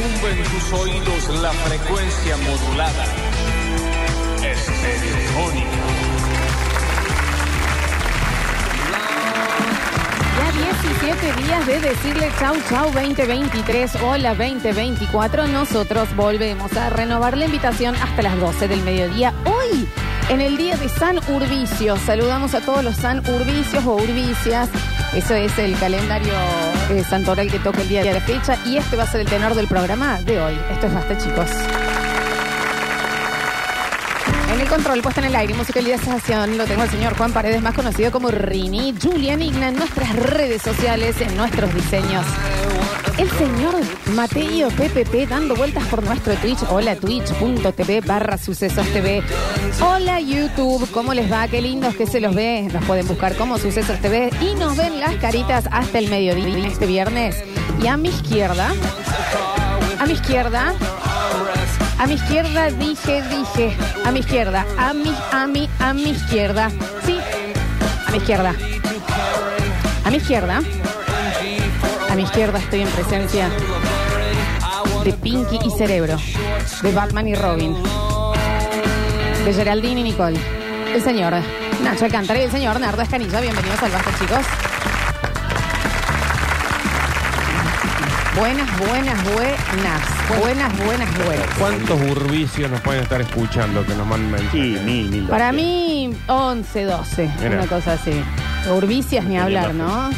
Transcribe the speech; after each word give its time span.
retumbe 0.00 0.30
en 0.30 0.44
tus 0.44 0.72
oídos 0.72 1.42
la 1.42 1.52
frecuencia 1.52 2.36
modulada. 2.38 3.04
Estereofónica. 4.42 5.68
Ya 10.38 10.52
17 10.52 11.42
días 11.42 11.66
de 11.66 11.80
decirle 11.80 12.30
chau 12.38 12.56
chau 12.68 12.90
2023, 12.92 13.96
hola 14.02 14.34
2024. 14.34 15.48
Nosotros 15.48 16.14
volvemos 16.16 16.74
a 16.76 16.90
renovar 16.90 17.36
la 17.36 17.46
invitación 17.46 17.94
hasta 17.96 18.22
las 18.22 18.38
12 18.40 18.68
del 18.68 18.82
mediodía. 18.82 19.34
Hoy, 19.44 19.86
en 20.30 20.40
el 20.40 20.56
día 20.56 20.76
de 20.76 20.88
San 20.88 21.18
Urbicio, 21.18 21.96
saludamos 21.98 22.54
a 22.54 22.60
todos 22.60 22.82
los 22.82 22.96
San 22.96 23.18
Urbicios 23.18 23.84
o 23.84 23.96
Urbicias. 23.96 24.70
Eso 25.14 25.34
es 25.34 25.58
el 25.58 25.78
calendario 25.78 26.32
eh, 26.90 27.04
santoral 27.04 27.50
que 27.50 27.58
toca 27.58 27.80
el 27.82 27.88
día 27.88 28.02
de 28.02 28.12
la 28.12 28.20
fecha. 28.20 28.56
Y 28.66 28.76
este 28.76 28.96
va 28.96 29.04
a 29.04 29.06
ser 29.06 29.20
el 29.20 29.28
tenor 29.28 29.54
del 29.54 29.66
programa 29.66 30.20
de 30.22 30.40
hoy. 30.40 30.58
Esto 30.70 30.86
es 30.86 30.94
basta, 30.94 31.18
chicos. 31.18 31.46
En 34.52 34.60
el 34.60 34.68
control, 34.68 35.00
puesta 35.00 35.20
en 35.20 35.28
el 35.28 35.36
aire, 35.36 35.54
musicalización, 35.54 36.58
lo 36.58 36.64
tengo 36.64 36.82
el 36.82 36.90
señor 36.90 37.16
Juan 37.16 37.32
Paredes, 37.32 37.62
más 37.62 37.74
conocido 37.74 38.10
como 38.10 38.30
Rini, 38.30 38.94
Julian 39.00 39.40
Igna 39.40 39.68
en 39.68 39.76
nuestras 39.76 40.14
redes 40.16 40.60
sociales, 40.60 41.20
en 41.20 41.36
nuestros 41.36 41.72
diseños. 41.72 42.26
El 43.20 43.28
señor 43.32 43.74
Mateo 44.14 44.70
PPP 44.70 45.28
dando 45.28 45.54
vueltas 45.54 45.84
por 45.88 46.02
nuestro 46.02 46.32
Twitch. 46.36 46.60
Hola, 46.70 46.96
twitch.tv 46.96 48.00
barra 48.00 48.38
sucesos 48.38 48.86
TV. 48.94 49.22
Hola, 49.82 50.20
YouTube. 50.20 50.90
¿Cómo 50.90 51.12
les 51.12 51.30
va? 51.30 51.46
Qué 51.46 51.60
lindos 51.60 51.94
que 51.96 52.06
se 52.06 52.18
los 52.18 52.34
ve. 52.34 52.66
Nos 52.72 52.82
pueden 52.86 53.06
buscar 53.06 53.36
como 53.36 53.58
sucesos 53.58 53.98
TV 54.00 54.30
y 54.40 54.54
nos 54.54 54.74
ven 54.74 55.00
las 55.00 55.16
caritas 55.16 55.66
hasta 55.70 55.98
el 55.98 56.08
mediodía 56.08 56.66
este 56.66 56.86
viernes. 56.86 57.36
Y 57.82 57.88
a 57.88 57.98
mi 57.98 58.08
izquierda, 58.08 58.72
a 59.98 60.06
mi 60.06 60.14
izquierda, 60.14 60.72
a 61.98 62.06
mi 62.06 62.14
izquierda 62.14 62.70
dije, 62.70 63.22
dije. 63.28 63.76
A 64.02 64.12
mi 64.12 64.20
izquierda. 64.20 64.64
A 64.78 64.94
mi, 64.94 65.12
a 65.30 65.46
mi, 65.46 65.68
a 65.78 65.92
mi 65.92 66.08
izquierda. 66.08 66.70
Sí. 67.04 67.18
A 68.06 68.12
mi 68.12 68.16
izquierda. 68.16 68.54
A 70.06 70.10
mi 70.10 70.16
izquierda. 70.16 70.62
A 72.20 72.22
mi 72.22 72.26
izquierda 72.26 72.58
estoy 72.58 72.82
en 72.82 72.88
presencia 72.88 73.48
de 75.02 75.12
Pinky 75.14 75.58
y 75.64 75.70
Cerebro. 75.70 76.18
De 76.82 76.92
Batman 76.92 77.26
y 77.26 77.34
Robin. 77.34 77.74
De 79.42 79.54
Geraldine 79.54 80.00
y 80.00 80.02
Nicole. 80.02 80.38
El 80.94 81.00
señor 81.00 81.32
Nacho 81.82 82.04
Alcántara 82.04 82.38
y 82.38 82.42
el 82.42 82.50
señor 82.50 82.78
Nardo 82.78 83.00
Escanilla. 83.00 83.40
Bienvenidos 83.40 83.82
al 83.82 83.92
Basta, 83.92 84.10
chicos. 84.18 84.44
Buenas, 88.36 88.78
buenas, 88.78 89.24
buenas. 89.24 90.40
Buenas, 90.42 90.84
buenas, 90.84 91.24
buenas. 91.24 91.46
¿Cuántos 91.58 92.02
urbicios 92.02 92.70
nos 92.70 92.82
pueden 92.82 93.02
estar 93.02 93.22
escuchando 93.22 93.86
que 93.86 93.94
nos 93.94 94.06
manden 94.06 94.30
mensajes? 94.30 94.52
Sí, 94.52 94.78
mil, 94.84 95.08
mil. 95.08 95.24
Para 95.24 95.52
mí, 95.52 96.14
11, 96.26 96.84
12. 96.84 97.30
Mira. 97.38 97.56
Una 97.60 97.66
cosa 97.66 97.94
así. 97.94 98.12
Urbicias 98.70 99.24
ni 99.24 99.38
hablar, 99.38 99.72
¿no? 99.72 100.10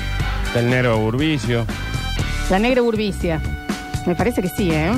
El 0.57 0.69
Nero 0.69 0.99
Urbicio. 0.99 1.65
La 2.53 2.59
negra 2.59 2.83
urbicia. 2.83 3.41
Me 4.05 4.15
parece 4.15 4.43
que 4.43 4.49
sí, 4.51 4.71
¿eh? 4.71 4.93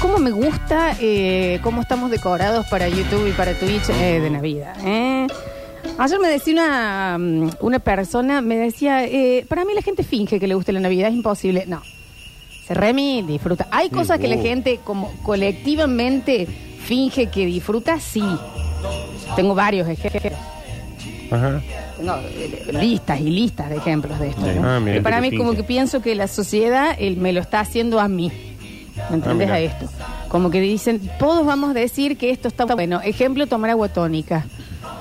¿Cómo 0.00 0.18
me 0.18 0.32
gusta 0.32 0.96
eh, 1.00 1.60
cómo 1.62 1.80
estamos 1.80 2.10
decorados 2.10 2.66
para 2.66 2.88
YouTube 2.88 3.28
y 3.28 3.30
para 3.30 3.54
Twitch 3.54 3.90
eh, 3.90 4.18
de 4.18 4.28
Navidad? 4.28 4.74
¿eh? 4.84 5.28
Ayer 5.98 6.18
me 6.18 6.26
decía 6.26 6.52
una, 6.54 7.16
mm, 7.16 7.50
una 7.60 7.78
persona, 7.78 8.40
me 8.40 8.56
decía, 8.56 9.04
eh, 9.04 9.46
para 9.48 9.64
mí 9.64 9.72
la 9.72 9.82
gente 9.82 10.02
finge 10.02 10.40
que 10.40 10.48
le 10.48 10.56
gusta 10.56 10.72
la 10.72 10.80
Navidad, 10.80 11.10
es 11.10 11.14
imposible. 11.14 11.64
No. 11.68 11.80
Se 12.66 12.74
remi, 12.74 13.22
disfruta. 13.22 13.68
Hay 13.70 13.88
cosas 13.88 14.18
que 14.18 14.26
la 14.26 14.38
gente 14.38 14.80
como 14.82 15.12
colectivamente 15.22 16.44
finge 16.46 17.28
que 17.28 17.46
disfruta, 17.46 18.00
sí. 18.00 18.24
Tengo 19.36 19.54
varios 19.54 19.86
ejemplos. 19.86 20.32
Ajá. 21.30 21.62
Tengo 21.96 22.14
eh, 22.16 22.66
listas 22.72 23.20
y 23.20 23.30
listas 23.30 23.70
de 23.70 23.76
ejemplos 23.76 24.18
de 24.18 24.28
esto. 24.28 24.42
Sí. 24.44 24.58
¿no? 24.58 24.68
Ah, 24.68 24.80
mira. 24.80 24.96
Y 24.98 25.00
para 25.00 25.20
mí 25.20 25.30
que 25.30 25.38
como 25.38 25.54
que 25.54 25.62
pienso 25.62 26.02
que 26.02 26.14
la 26.14 26.28
sociedad 26.28 26.98
me 26.98 27.32
lo 27.32 27.40
está 27.40 27.60
haciendo 27.60 28.00
a 28.00 28.08
mí. 28.08 28.32
¿Me 29.10 29.16
entendés 29.16 29.48
mira. 29.48 29.54
a 29.54 29.60
esto? 29.60 29.86
Como 30.28 30.50
que 30.50 30.60
dicen, 30.60 31.10
todos 31.18 31.44
vamos 31.46 31.70
a 31.70 31.74
decir 31.74 32.16
que 32.16 32.30
esto 32.30 32.48
está 32.48 32.64
bueno. 32.64 33.00
Ejemplo, 33.02 33.46
tomar 33.46 33.70
agua 33.70 33.88
tónica. 33.88 34.46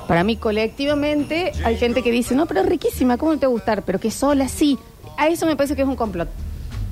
Para 0.08 0.24
mí 0.24 0.36
colectivamente 0.36 1.52
hay 1.64 1.78
gente 1.78 2.04
que 2.04 2.12
dice, 2.12 2.36
no, 2.36 2.46
pero 2.46 2.62
es 2.62 2.66
riquísima, 2.66 3.18
¿cómo 3.18 3.34
no 3.34 3.40
te 3.40 3.46
va 3.46 3.52
a 3.52 3.54
gustar? 3.54 3.84
Pero 3.84 4.00
que 4.00 4.12
sola 4.12 4.48
sí. 4.48 4.78
A 5.18 5.28
eso 5.28 5.46
me 5.46 5.56
parece 5.56 5.76
que 5.76 5.84
es 5.84 5.88
un 5.88 5.96
complot. 5.96 6.30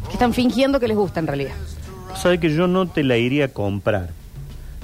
Que 0.07 0.13
están 0.13 0.33
fingiendo 0.33 0.79
que 0.79 0.87
les 0.87 0.97
gusta 0.97 1.19
en 1.19 1.27
realidad. 1.27 1.53
Sabes 2.15 2.39
que 2.39 2.53
yo 2.53 2.67
no 2.67 2.87
te 2.87 3.03
la 3.03 3.17
iría 3.17 3.45
a 3.45 3.47
comprar. 3.49 4.09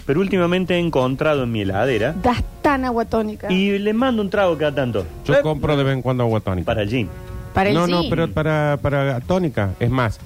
Pero 0.07 0.19
últimamente 0.21 0.73
he 0.73 0.79
encontrado 0.79 1.43
en 1.43 1.51
mi 1.51 1.61
heladera 1.61 2.13
Das 2.23 2.41
tan 2.63 2.83
agua 2.85 3.05
tónica. 3.05 3.51
y 3.51 3.77
le 3.77 3.93
mando 3.93 4.21
un 4.23 4.29
trago 4.31 4.57
cada 4.57 4.73
tanto. 4.73 5.05
Yo 5.25 5.35
Eh, 5.35 5.41
compro 5.43 5.77
de 5.77 5.83
vez 5.83 5.93
en 5.93 6.01
cuando 6.01 6.23
agua 6.23 6.39
tónica. 6.39 6.65
Para 6.65 6.81
el 6.81 6.89
gym. 6.89 7.07
Para 7.53 7.69
el 7.69 7.75
no, 7.75 7.85
no, 7.87 8.03
pero 8.09 8.31
para, 8.31 8.79
para 8.81 9.19
tónica. 9.19 9.75
Es 9.79 9.89
más, 9.89 10.19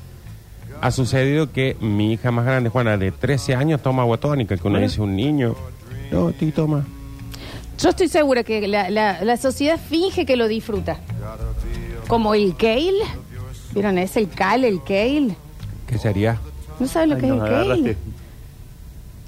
ha 0.82 0.92
sucedido 0.92 1.52
que 1.52 1.76
mi 1.82 2.14
hija 2.14 2.32
más 2.32 2.46
grande, 2.46 2.70
Juana, 2.70 2.96
de 2.98 3.12
13 3.12 3.56
años, 3.56 3.82
toma 3.82 4.04
agua 4.04 4.18
tónica. 4.18 4.56
Que 4.56 4.68
uno 4.68 4.80
dice 4.80 5.02
un 5.02 5.16
niño. 5.16 5.56
No, 6.12 6.32
ti 6.32 6.52
toma. 6.52 6.86
Yo 7.80 7.90
estoy 7.90 8.08
segura 8.10 8.44
que 8.44 8.68
la, 8.68 8.90
la- 8.92 9.24
la 9.24 9.38
sociedad 9.38 9.80
finge 9.80 10.26
que 10.26 10.36
lo 10.38 10.48
disfruta. 10.48 10.98
Como 12.08 12.36
el 12.36 12.56
kale. 12.56 12.94
¿Vieron? 13.74 13.98
Es 13.98 14.16
el 14.18 14.30
cal, 14.30 14.64
el 14.66 14.84
kale. 14.84 15.36
¿Qué 15.88 15.98
sería? 15.98 16.38
¿No 16.80 16.86
sabes 16.88 17.10
lo 17.10 17.16
Ay, 17.16 17.22
que 17.22 17.28
nos 17.28 17.38
es 17.38 17.44
el 17.44 17.56
agarraste. 17.56 17.84
kale? 17.96 17.98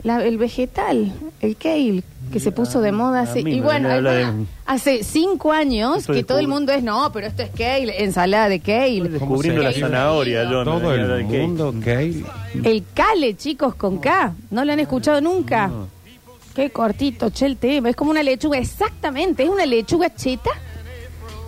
La- 0.04 0.24
el 0.24 0.38
vegetal, 0.38 1.14
el 1.40 1.56
kale, 1.56 2.04
que 2.32 2.40
se 2.40 2.52
puso 2.52 2.82
de 2.82 2.92
moda 2.92 3.22
hace... 3.22 3.40
Y 3.42 3.62
bueno, 3.62 3.90
de- 3.90 4.46
hace 4.66 5.04
cinco 5.04 5.52
años 5.52 6.06
que 6.08 6.24
todo 6.24 6.40
el 6.40 6.48
mundo 6.48 6.72
es, 6.74 6.84
no, 6.84 7.12
pero 7.14 7.28
esto 7.28 7.42
es 7.44 7.50
kale, 7.52 8.04
ensalada 8.04 8.50
de 8.50 8.60
kale. 8.60 9.08
Descubriendo 9.10 9.62
la 9.64 9.72
zanahoria, 9.72 10.44
yo. 10.44 10.66
no 10.66 10.80
Todo 10.80 10.94
el 10.94 11.24
mundo 11.26 11.74
que 11.84 12.24
El 12.64 12.84
cale, 12.94 13.36
chicos, 13.38 13.76
con 13.76 13.98
K. 14.00 14.34
¿No 14.52 14.66
lo 14.66 14.74
han 14.74 14.80
escuchado 14.80 15.22
nunca? 15.22 15.68
No. 15.68 15.88
Qué 16.54 16.70
cortito, 16.70 17.30
che, 17.30 17.46
el 17.48 17.58
tema. 17.58 17.90
Es 17.90 17.96
como 17.96 18.12
una 18.12 18.22
lechuga, 18.24 18.58
exactamente. 18.60 19.44
Es 19.44 19.50
una 19.50 19.66
lechuga 19.66 20.14
cheta. 20.14 20.52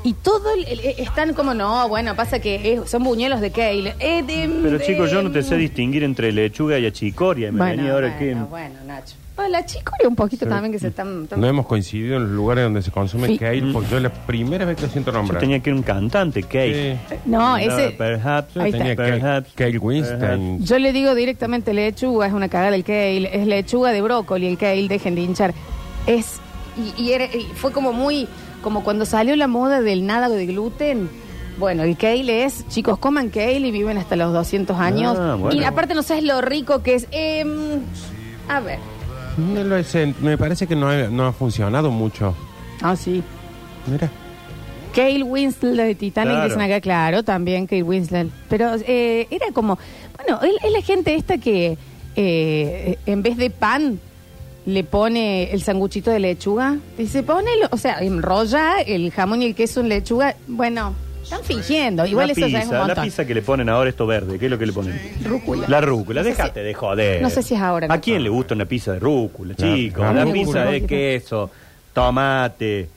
Y 0.06 0.14
todo 0.14 0.54
el- 0.54 0.66
el- 0.68 0.80
están 1.00 1.34
como, 1.34 1.54
no, 1.56 1.90
bueno, 1.90 2.16
pasa 2.16 2.38
que 2.40 2.74
es- 2.74 2.90
son 2.90 3.04
buñuelos 3.04 3.42
de 3.42 3.50
kale. 3.52 3.96
Eh, 4.00 4.22
de- 4.22 4.48
Pero 4.62 4.78
chicos, 4.78 5.10
yo 5.12 5.24
no 5.24 5.32
te 5.32 5.42
sé 5.42 5.56
distinguir 5.58 6.04
entre 6.04 6.32
lechuga 6.32 6.78
y 6.78 6.86
achicoria. 6.86 7.52
Me 7.52 7.58
Bueno, 7.58 7.92
ahora 7.92 8.16
bueno, 8.20 8.46
que... 8.46 8.50
bueno, 8.50 8.76
Nacho. 8.86 9.16
La 9.50 9.66
chicoria 9.66 10.08
un 10.08 10.16
poquito 10.16 10.46
también 10.48 10.72
que 10.72 10.80
se 10.80 10.88
están... 10.90 11.28
No 11.36 11.46
hemos 11.48 11.66
coincidido 11.66 12.16
en 12.18 12.24
los 12.24 12.32
lugares 12.32 12.64
donde 12.64 12.82
se 12.84 12.90
consume 12.92 13.28
Sí. 13.28 13.38
kale, 13.38 13.64
porque 13.74 13.90
yo 13.90 13.98
es 13.98 14.04
la 14.04 14.14
primera 14.14 14.64
vez 14.64 14.78
que 14.78 14.84
lo 14.84 14.90
siento 14.90 15.12
Yo 15.12 15.18
nombrar. 15.18 15.42
tenía 15.42 15.60
que 15.60 15.72
ir 15.72 15.76
un 15.76 15.82
cantante, 15.84 16.42
Kate. 16.44 16.98
Sí. 17.10 17.16
No, 17.26 17.58
ese... 17.58 17.90
Perhaps, 17.98 18.56
Ahí 18.58 18.66
está. 18.70 18.78
Tenía 18.78 18.96
Kale, 18.96 19.12
perhaps, 19.12 19.54
Kale. 19.56 19.78
Winston. 19.80 20.64
Yo 20.64 20.80
le 20.80 20.94
digo 20.94 21.16
directamente 21.16 21.74
lechuga, 21.74 22.28
es 22.28 22.34
una 22.34 22.48
cagada 22.48 22.76
el 22.76 22.84
kale, 22.86 23.30
es 23.34 23.46
lechuga 23.48 23.92
de 23.92 24.02
brócoli, 24.02 24.46
el 24.48 24.58
kale, 24.58 24.88
dejen 24.88 25.16
de 25.16 25.22
hinchar. 25.22 25.54
Es, 26.08 26.40
y, 26.78 27.02
y 27.02 27.12
era- 27.14 27.26
y 27.26 27.44
fue 27.56 27.72
como 27.72 27.94
muy, 27.94 28.28
como 28.62 28.84
cuando 28.84 29.06
salió 29.06 29.36
la 29.36 29.48
moda 29.48 29.82
del 29.82 30.06
nada 30.06 30.30
de 30.30 30.46
gluten. 30.46 31.10
Bueno, 31.58 31.84
el 31.84 31.96
kale 31.96 32.44
es, 32.44 32.68
chicos, 32.68 32.98
coman 32.98 33.30
kale 33.30 33.60
y 33.60 33.72
viven 33.72 33.98
hasta 33.98 34.16
los 34.18 34.34
200 34.34 34.78
años. 34.78 35.18
Ah, 35.20 35.36
bueno. 35.40 35.60
Y 35.60 35.64
aparte 35.64 35.94
no 35.94 36.04
sabes 36.04 36.24
lo 36.24 36.42
rico 36.42 36.84
que 36.84 36.96
es. 36.96 37.08
Em, 37.12 37.80
a 38.50 38.60
ver. 38.60 38.80
No 39.38 39.64
lo 39.64 39.82
sé, 39.84 40.14
me 40.22 40.38
parece 40.38 40.68
que 40.68 40.76
no 40.76 40.90
ha, 40.90 41.08
no 41.08 41.26
ha 41.28 41.32
funcionado 41.34 41.92
mucho. 41.92 42.36
Ah, 42.82 42.96
sí. 42.96 43.24
Mira. 43.88 44.10
Kale 44.94 45.24
Winslet 45.24 45.88
de 45.88 45.96
Titanic, 45.96 46.32
Claro. 46.34 46.46
dicen 46.48 46.62
acá, 46.62 46.80
claro, 46.82 47.24
también 47.24 47.68
Kale 47.68 47.84
Winslet. 47.84 48.28
Pero 48.50 48.72
eh, 48.88 49.28
era 49.30 49.48
como, 49.54 49.78
bueno, 50.18 50.42
es 50.42 50.64
es 50.64 50.72
la 50.72 50.82
gente 50.82 51.16
esta 51.16 51.38
que 51.38 51.78
eh, 52.16 52.98
en 53.06 53.22
vez 53.22 53.36
de 53.38 53.50
pan 53.50 54.00
le 54.66 54.84
pone 54.84 55.52
el 55.52 55.62
sanguchito 55.62 56.12
de 56.12 56.20
lechuga. 56.20 56.78
Dice, 56.98 57.24
ponelo, 57.24 57.68
o 57.72 57.78
sea, 57.78 58.00
enrolla 58.00 58.82
el 58.82 59.12
jamón 59.12 59.42
y 59.42 59.46
el 59.46 59.56
queso 59.56 59.82
en 59.82 59.90
lechuga. 59.90 60.36
Bueno, 60.48 60.96
están 61.24 61.44
fingiendo. 61.44 62.06
Igual 62.06 62.32
eso 62.32 62.42
ya 62.48 62.60
es 62.60 62.66
un 62.66 62.70
pizza, 62.72 62.74
la 62.80 62.86
montón. 62.88 63.04
pizza 63.04 63.26
que 63.26 63.34
le 63.36 63.42
ponen 63.42 63.70
ahora 63.70 63.90
esto 63.90 64.06
verde, 64.08 64.38
¿qué 64.40 64.46
es 64.46 64.52
lo 64.52 64.58
que 64.58 64.66
le 64.66 64.74
ponen? 64.74 65.00
Rúcula. 65.24 65.68
La 65.68 65.82
rúcula, 65.82 66.22
No 66.22 66.24
sé 66.26 66.30
déjate 66.32 66.60
si- 66.62 66.66
de 66.66 66.74
joder. 66.74 67.22
no 67.22 67.30
sé 67.30 67.44
si 67.44 67.54
es 67.56 67.62
ahora, 67.62 67.88
¿A 67.90 67.96
no. 67.96 68.02
quién 68.02 68.24
le 68.24 68.30
gusta 68.30 68.54
una 68.56 68.66
pizza 68.66 68.94
de 68.94 69.00
rúcula, 69.00 69.56
chicos? 69.56 70.14
La 70.16 70.26
pizza 70.26 70.66
de 70.66 70.86
queso, 70.86 71.50
tomate, 71.94 72.90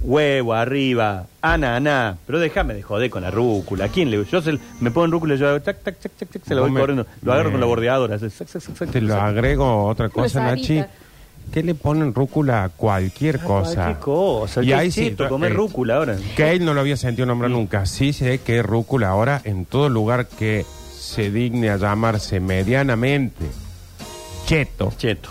huevo 0.00 0.54
arriba, 0.54 1.26
ananá. 1.42 2.16
Pero 2.26 2.38
déjame 2.38 2.74
de 2.74 2.82
joder 2.82 3.10
con 3.10 3.22
la 3.22 3.30
rúcula. 3.30 3.86
¿A 3.86 3.88
quién 3.88 4.10
le 4.10 4.24
Yo 4.24 4.40
se- 4.42 4.58
me 4.80 4.90
pongo 4.90 5.04
en 5.06 5.10
rúcula 5.12 5.34
y 5.34 5.38
yo 5.38 5.48
hago 5.48 5.60
tac, 5.60 5.82
tac, 5.82 5.98
tac, 5.98 6.12
tac, 6.12 6.28
tac, 6.30 6.42
se 6.44 6.54
la 6.54 6.60
voy 6.62 6.70
me- 6.70 6.80
corriendo. 6.80 7.06
Lo 7.22 7.32
agarro 7.32 7.48
me- 7.50 7.52
con 7.54 7.60
la 7.60 7.66
bordeadora. 7.66 8.16
hace 8.16 8.30
sac, 8.30 8.48
sac, 8.48 8.62
sac, 8.62 8.76
sac, 8.76 8.90
Te 8.90 9.00
lo 9.00 9.14
sac. 9.14 9.22
agrego 9.22 9.84
otra 9.86 10.08
cosa, 10.08 10.42
Nachi. 10.42 10.82
¿Qué 11.52 11.62
le 11.62 11.74
ponen 11.76 12.12
rúcula 12.12 12.64
a 12.64 12.68
cualquier 12.70 13.38
cosa? 13.38 13.88
Qué 13.94 14.00
cosa. 14.00 14.64
Y 14.64 14.72
ahí 14.72 14.90
sí, 14.90 15.10
cheto 15.10 15.28
comer 15.28 15.52
eh, 15.52 15.54
rúcula 15.54 15.96
ahora. 15.96 16.16
Que 16.34 16.50
él 16.50 16.64
no 16.64 16.74
lo 16.74 16.80
había 16.80 16.96
sentido 16.96 17.24
nombrar 17.24 17.50
nunca. 17.52 17.86
Sí 17.86 18.12
sé 18.12 18.38
que 18.40 18.62
rúcula 18.62 19.10
ahora 19.10 19.40
en 19.44 19.64
todo 19.64 19.88
lugar 19.88 20.26
que 20.26 20.66
se 20.98 21.30
digne 21.30 21.70
a 21.70 21.76
llamarse 21.76 22.40
medianamente 22.40 23.44
cheto, 24.46 24.92
Cheto. 24.96 25.30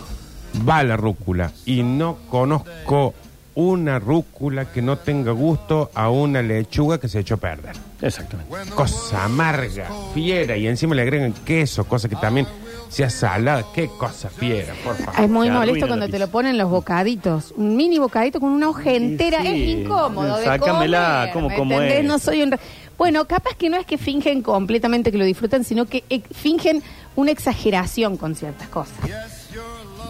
va 0.66 0.82
la 0.84 0.96
rúcula. 0.96 1.52
Y 1.66 1.82
no 1.82 2.16
conozco 2.30 3.12
una 3.56 3.98
rúcula 3.98 4.66
que 4.70 4.80
no 4.82 4.96
tenga 4.98 5.32
gusto 5.32 5.90
a 5.94 6.08
una 6.10 6.42
lechuga 6.42 6.98
que 6.98 7.08
se 7.08 7.18
echó 7.20 7.34
a 7.34 7.38
perder. 7.38 7.74
Exactamente. 8.00 8.54
Cosa 8.74 9.24
amarga, 9.24 9.88
fiera, 10.14 10.56
y 10.56 10.66
encima 10.68 10.94
le 10.94 11.02
agregan 11.02 11.32
queso, 11.44 11.84
cosa 11.84 12.08
que 12.08 12.16
también 12.16 12.46
sea 12.90 13.08
salada. 13.10 13.64
Qué 13.74 13.88
cosa 13.98 14.28
fiera, 14.28 14.74
por 14.84 14.94
favor. 14.96 15.20
Es 15.24 15.28
muy 15.30 15.48
molesto 15.50 15.70
arruina 15.70 15.86
cuando 15.88 16.06
la 16.06 16.12
te 16.12 16.18
lo 16.18 16.28
ponen 16.28 16.56
los 16.58 16.70
bocaditos. 16.70 17.52
Un 17.56 17.76
mini 17.76 17.98
bocadito 17.98 18.38
con 18.40 18.50
una 18.50 18.68
hoja 18.68 18.92
entera. 18.92 19.40
sí. 19.40 19.48
Es 19.48 19.78
incómodo 19.80 20.36
de 20.36 20.44
Sácamela, 20.44 21.30
comer. 21.32 21.32
¿cómo- 21.32 21.48
¿me 21.48 21.56
cómo 21.56 21.72
entendés? 21.74 21.98
es? 22.00 22.04
No 22.04 22.18
soy 22.18 22.42
un... 22.42 22.52
re- 22.52 22.60
Bueno, 22.98 23.24
capaz 23.24 23.56
que 23.56 23.70
no 23.70 23.76
es 23.78 23.86
que 23.86 23.96
fingen 23.98 24.42
completamente 24.42 25.10
que 25.10 25.18
lo 25.18 25.24
disfrutan, 25.24 25.64
sino 25.64 25.86
que 25.86 26.04
eh, 26.10 26.20
fingen 26.30 26.82
una 27.16 27.30
exageración 27.30 28.18
con 28.18 28.34
ciertas 28.36 28.68
cosas. 28.68 28.94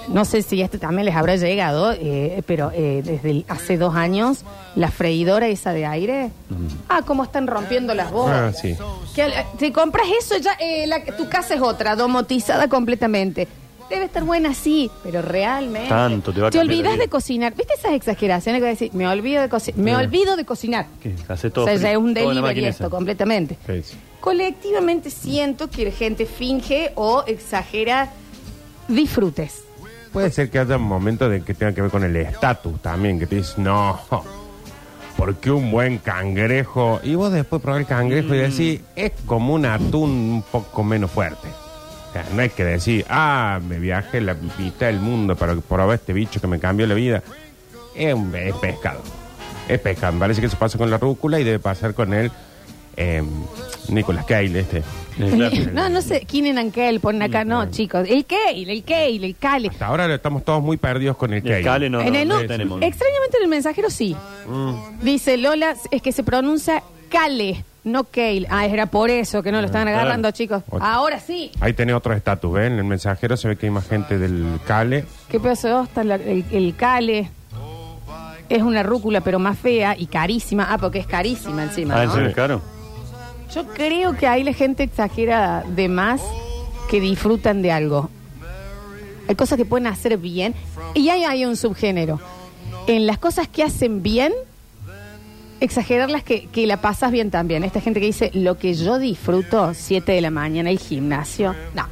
No 0.08 0.24
sé 0.24 0.42
si 0.42 0.62
este 0.62 0.78
también 0.78 1.04
les 1.06 1.14
habrá 1.16 1.36
llegado, 1.36 1.92
eh, 1.92 2.42
pero 2.46 2.70
eh, 2.72 3.02
desde 3.04 3.30
el- 3.30 3.44
hace 3.48 3.76
dos 3.76 3.94
años, 3.96 4.44
la 4.76 4.90
freidora 4.90 5.48
esa 5.48 5.72
de 5.72 5.84
aire. 5.86 6.30
Ah, 6.88 7.02
cómo 7.04 7.24
están 7.24 7.46
rompiendo 7.46 7.94
las 7.94 8.12
Ah, 8.14 8.52
sí. 8.52 8.76
Que 9.14 9.22
al- 9.22 9.32
te 9.58 9.72
compras 9.72 10.06
eso, 10.20 10.36
ya 10.38 10.52
eh, 10.60 10.86
la- 10.86 11.04
tu 11.04 11.28
casa 11.28 11.54
es 11.54 11.60
otra, 11.60 11.96
domotizada 11.96 12.68
completamente. 12.68 13.48
Debe 13.90 14.06
estar 14.06 14.24
buena, 14.24 14.52
sí, 14.52 14.90
pero 15.04 15.22
realmente. 15.22 15.88
Tanto 15.88 16.32
te 16.32 16.40
va 16.40 16.48
a 16.48 16.50
cambiar 16.50 16.66
la 16.66 16.72
olvidas 16.72 16.92
vida. 16.94 17.02
de 17.04 17.08
cocinar. 17.08 17.54
¿Viste 17.54 17.74
esas 17.74 17.92
exageraciones 17.92 18.60
que 18.60 18.66
decir? 18.66 18.90
Me 18.94 19.06
olvido 19.06 19.40
de 19.42 19.48
cocinar. 19.48 19.80
Me 19.80 19.94
olvido 19.96 20.36
de 20.36 20.44
cocinar. 20.44 20.86
¿Qué? 21.00 21.14
Hace 21.28 21.50
todo. 21.50 21.66
o 21.66 21.68
sea, 21.68 21.76
ya 21.76 21.92
es 21.92 21.96
un 21.96 22.12
todo 22.12 22.24
en 22.24 22.28
la 22.28 22.34
delivery 22.34 22.42
máquina 22.42 22.68
esto, 22.68 22.84
esa. 22.84 22.90
completamente. 22.90 23.56
Sí, 23.66 23.82
sí. 23.84 23.96
Colectivamente 24.20 25.08
siento 25.10 25.70
que 25.70 25.84
la 25.84 25.90
gente 25.92 26.26
finge 26.26 26.90
o 26.96 27.22
exagera 27.28 28.10
disfrutes. 28.88 29.62
Puede 30.16 30.30
ser 30.30 30.48
que 30.48 30.58
haya 30.58 30.78
momentos 30.78 31.30
de 31.30 31.42
que 31.42 31.52
tenga 31.52 31.74
que 31.74 31.82
ver 31.82 31.90
con 31.90 32.02
el 32.02 32.16
estatus 32.16 32.80
también, 32.80 33.18
que 33.18 33.26
te 33.26 33.36
dices, 33.36 33.58
no, 33.58 34.00
porque 35.14 35.50
un 35.50 35.70
buen 35.70 35.98
cangrejo, 35.98 37.00
y 37.02 37.14
vos 37.16 37.30
después 37.30 37.60
probás 37.60 37.80
el 37.80 37.86
cangrejo 37.86 38.34
y 38.34 38.38
decís, 38.38 38.80
es 38.96 39.12
como 39.26 39.52
un 39.52 39.66
atún 39.66 40.08
un 40.08 40.42
poco 40.50 40.82
menos 40.82 41.10
fuerte. 41.10 41.48
O 42.08 42.12
sea, 42.14 42.24
no 42.34 42.40
hay 42.40 42.48
que 42.48 42.64
decir, 42.64 43.04
ah, 43.10 43.60
me 43.62 43.78
viajé 43.78 44.22
la 44.22 44.34
mitad 44.58 44.86
del 44.86 45.00
mundo 45.00 45.36
para 45.36 45.54
probar 45.54 45.96
este 45.96 46.14
bicho 46.14 46.40
que 46.40 46.46
me 46.46 46.58
cambió 46.58 46.86
la 46.86 46.94
vida. 46.94 47.22
Es, 47.94 48.14
un, 48.14 48.34
es 48.34 48.54
pescado. 48.54 49.02
Es 49.68 49.78
pescado. 49.80 50.14
Me 50.14 50.20
parece 50.20 50.40
que 50.40 50.46
eso 50.46 50.56
pasa 50.58 50.78
con 50.78 50.90
la 50.90 50.96
rúcula 50.96 51.38
y 51.40 51.44
debe 51.44 51.58
pasar 51.58 51.92
con 51.92 52.14
el 52.14 52.32
eh, 52.96 53.22
Nicolas 53.88 54.24
Cage, 54.24 54.58
este. 54.58 54.82
No, 55.72 55.88
no 55.88 56.02
sé, 56.02 56.26
Kinen 56.26 56.58
and 56.58 56.72
Kel 56.72 57.00
ponen 57.00 57.22
acá, 57.22 57.44
no, 57.44 57.70
chicos. 57.70 58.06
El 58.08 58.26
Kale, 58.26 58.70
el 58.70 58.84
Kale, 58.84 59.26
el 59.26 59.36
Kale. 59.36 59.68
Hasta 59.68 59.86
ahora 59.86 60.12
estamos 60.14 60.44
todos 60.44 60.62
muy 60.62 60.76
perdidos 60.76 61.16
con 61.16 61.32
el 61.32 61.38
El 61.38 61.44
Cage. 61.52 61.62
cale 61.64 61.88
no, 61.90 62.00
en 62.00 62.12
no, 62.12 62.18
el 62.18 62.28
no 62.28 62.46
tenemos. 62.46 62.82
Extrañamente 62.82 63.36
en 63.38 63.42
el 63.44 63.48
mensajero 63.48 63.88
sí. 63.90 64.14
Mm. 64.46 65.00
Dice 65.02 65.36
Lola, 65.38 65.74
es 65.90 66.02
que 66.02 66.12
se 66.12 66.22
pronuncia 66.22 66.82
Kale, 67.08 67.64
no 67.84 68.04
Kale. 68.04 68.46
Ah, 68.50 68.66
era 68.66 68.86
por 68.86 69.08
eso 69.10 69.42
que 69.42 69.50
no 69.52 69.60
lo 69.60 69.66
estaban 69.66 69.86
claro. 69.86 70.00
agarrando, 70.02 70.30
chicos. 70.32 70.62
Ahora 70.80 71.18
sí. 71.20 71.50
Ahí 71.60 71.72
tenés 71.72 71.94
otro 71.96 72.12
estatus, 72.12 72.52
¿ven? 72.52 72.72
En 72.74 72.78
el 72.80 72.84
mensajero 72.84 73.36
se 73.38 73.48
ve 73.48 73.56
que 73.56 73.66
hay 73.66 73.70
más 73.72 73.88
gente 73.88 74.18
del 74.18 74.58
Cale. 74.66 75.06
¿Qué 75.30 75.40
pedazo? 75.40 75.88
La- 76.02 76.16
el, 76.16 76.44
el 76.50 76.74
Kale. 76.76 77.30
Es 78.48 78.62
una 78.62 78.82
rúcula, 78.84 79.22
pero 79.22 79.38
más 79.38 79.58
fea 79.58 79.96
y 79.98 80.06
carísima. 80.06 80.66
Ah, 80.70 80.78
porque 80.78 80.98
es 81.00 81.06
carísima 81.06 81.64
encima. 81.64 81.94
Ah, 81.98 82.02
¿en 82.04 82.08
¿no? 82.10 82.14
serio? 82.14 82.62
Yo 83.54 83.66
creo 83.68 84.16
que 84.16 84.26
ahí 84.26 84.42
la 84.44 84.52
gente 84.52 84.82
exagera 84.82 85.64
de 85.66 85.88
más 85.88 86.20
que 86.90 87.00
disfrutan 87.00 87.62
de 87.62 87.72
algo. 87.72 88.10
Hay 89.28 89.34
cosas 89.34 89.56
que 89.56 89.64
pueden 89.64 89.86
hacer 89.86 90.18
bien 90.18 90.54
y 90.94 91.08
ahí 91.08 91.24
hay 91.24 91.44
un 91.44 91.56
subgénero. 91.56 92.20
En 92.86 93.06
las 93.06 93.18
cosas 93.18 93.48
que 93.48 93.62
hacen 93.62 94.02
bien, 94.02 94.32
exagerarlas 95.60 96.22
que, 96.22 96.46
que 96.46 96.66
la 96.66 96.80
pasas 96.80 97.10
bien 97.10 97.30
también. 97.30 97.64
Esta 97.64 97.80
gente 97.80 98.00
que 98.00 98.06
dice, 98.06 98.30
lo 98.34 98.58
que 98.58 98.74
yo 98.74 98.98
disfruto, 98.98 99.74
7 99.74 100.12
de 100.12 100.20
la 100.20 100.30
mañana, 100.30 100.70
el 100.70 100.78
gimnasio, 100.78 101.54
no. 101.74 101.86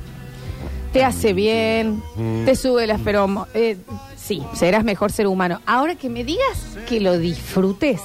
Te 0.92 1.02
hace 1.02 1.32
bien, 1.32 2.00
te 2.44 2.54
sube 2.54 2.86
las 2.86 3.00
feromonas. 3.00 3.48
Eh, 3.54 3.76
sí, 4.16 4.44
serás 4.54 4.84
mejor 4.84 5.10
ser 5.10 5.26
humano. 5.26 5.60
Ahora 5.66 5.96
que 5.96 6.08
me 6.08 6.22
digas 6.22 6.76
que 6.88 7.00
lo 7.00 7.18
disfrutes, 7.18 8.00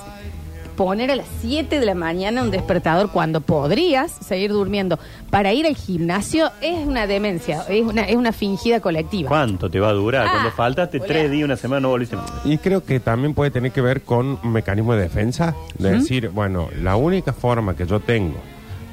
poner 0.79 1.11
a 1.11 1.17
las 1.17 1.27
7 1.41 1.77
de 1.77 1.85
la 1.85 1.93
mañana 1.93 2.41
un 2.41 2.51
despertador 2.51 3.11
cuando 3.11 3.41
podrías 3.41 4.13
seguir 4.13 4.51
durmiendo 4.51 4.97
para 5.29 5.51
ir 5.51 5.67
al 5.67 5.75
gimnasio 5.75 6.51
es 6.61 6.87
una 6.87 7.05
demencia, 7.05 7.65
es 7.67 7.85
una, 7.85 8.03
es 8.03 8.15
una 8.15 8.31
fingida 8.31 8.79
colectiva. 8.79 9.27
¿Cuánto 9.27 9.69
te 9.69 9.81
va 9.81 9.89
a 9.89 9.91
durar? 9.91 10.25
Ah, 10.25 10.31
Cuando 10.31 10.51
faltaste 10.51 10.99
hola. 10.99 11.05
tres 11.05 11.31
días, 11.31 11.43
una 11.43 11.57
semana, 11.57 11.81
no 11.81 11.89
volviste 11.89 12.15
más. 12.15 12.31
Y 12.45 12.59
creo 12.59 12.85
que 12.85 13.01
también 13.01 13.33
puede 13.33 13.51
tener 13.51 13.73
que 13.73 13.81
ver 13.81 14.03
con 14.03 14.39
un 14.41 14.53
mecanismo 14.53 14.93
de 14.93 15.01
defensa. 15.01 15.53
De 15.77 15.97
decir, 15.97 16.29
bueno, 16.29 16.69
la 16.81 16.95
única 16.95 17.33
forma 17.33 17.75
que 17.75 17.85
yo 17.85 17.99
tengo 17.99 18.37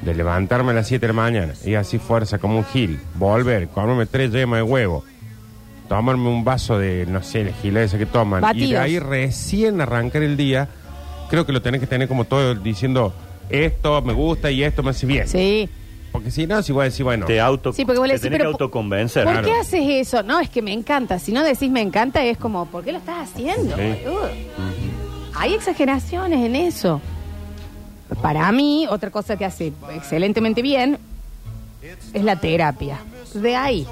de 0.01 0.13
levantarme 0.13 0.73
a 0.73 0.75
las 0.75 0.89
7 0.89 0.99
de 1.07 1.13
la 1.13 1.21
mañana 1.21 1.53
y 1.63 1.75
así 1.75 1.99
fuerza 1.99 2.37
como 2.37 2.57
un 2.57 2.65
gil, 2.65 2.99
volver, 3.15 3.69
comerme 3.69 4.07
tres 4.07 4.33
yemas 4.33 4.57
de 4.57 4.63
huevo, 4.63 5.05
tomarme 5.87 6.27
un 6.27 6.43
vaso 6.43 6.77
de, 6.77 7.05
no 7.05 7.23
sé, 7.23 7.41
el 7.41 7.53
gil 7.53 7.77
ese 7.77 7.97
que 7.97 8.05
toman, 8.05 8.43
y 8.57 8.71
de 8.71 8.77
ahí 8.77 8.99
recién 8.99 9.79
arrancar 9.79 10.21
el 10.21 10.35
día, 10.35 10.67
creo 11.29 11.45
que 11.45 11.51
lo 11.51 11.61
tenés 11.61 11.81
que 11.81 11.87
tener 11.87 12.07
como 12.07 12.25
todo 12.25 12.55
diciendo, 12.55 13.13
esto 13.49 14.01
me 14.01 14.13
gusta 14.13 14.51
y 14.51 14.63
esto 14.63 14.83
me 14.83 14.91
hace 14.91 15.05
bien. 15.05 15.27
Sí. 15.27 15.69
Porque 16.11 16.31
si 16.31 16.47
no, 16.47 16.63
si 16.63 16.71
voy 16.71 16.81
a 16.81 16.85
decir, 16.85 17.03
bueno, 17.03 17.25
Te 17.25 17.39
auto, 17.39 17.73
Sí, 17.73 17.85
porque 17.85 17.99
vos 17.99 18.07
le 18.07 18.13
te 18.13 18.19
decís, 18.19 18.23
tenés 18.31 18.39
pero 18.39 18.49
que 18.49 18.53
autoconvencer. 18.63 19.23
¿Por 19.23 19.33
claro. 19.33 19.47
qué 19.47 19.53
haces 19.53 19.83
eso? 20.07 20.23
No, 20.23 20.39
es 20.39 20.49
que 20.49 20.61
me 20.61 20.73
encanta. 20.73 21.19
Si 21.19 21.31
no 21.31 21.43
decís 21.43 21.69
me 21.69 21.81
encanta, 21.81 22.23
es 22.23 22.37
como, 22.37 22.65
¿por 22.65 22.83
qué 22.83 22.91
lo 22.91 22.97
estás 22.97 23.29
haciendo? 23.29 23.75
Sí. 23.75 23.81
boludo? 24.03 24.29
Hay 25.35 25.53
exageraciones 25.53 26.43
en 26.43 26.55
eso. 26.55 27.01
Para 28.21 28.51
mí, 28.51 28.87
otra 28.89 29.11
cosa 29.11 29.37
que 29.37 29.45
hace 29.45 29.73
excelentemente 29.93 30.61
bien 30.61 30.97
es 32.13 32.23
la 32.23 32.37
terapia. 32.37 32.99
De 33.33 33.55
ahí, 33.55 33.85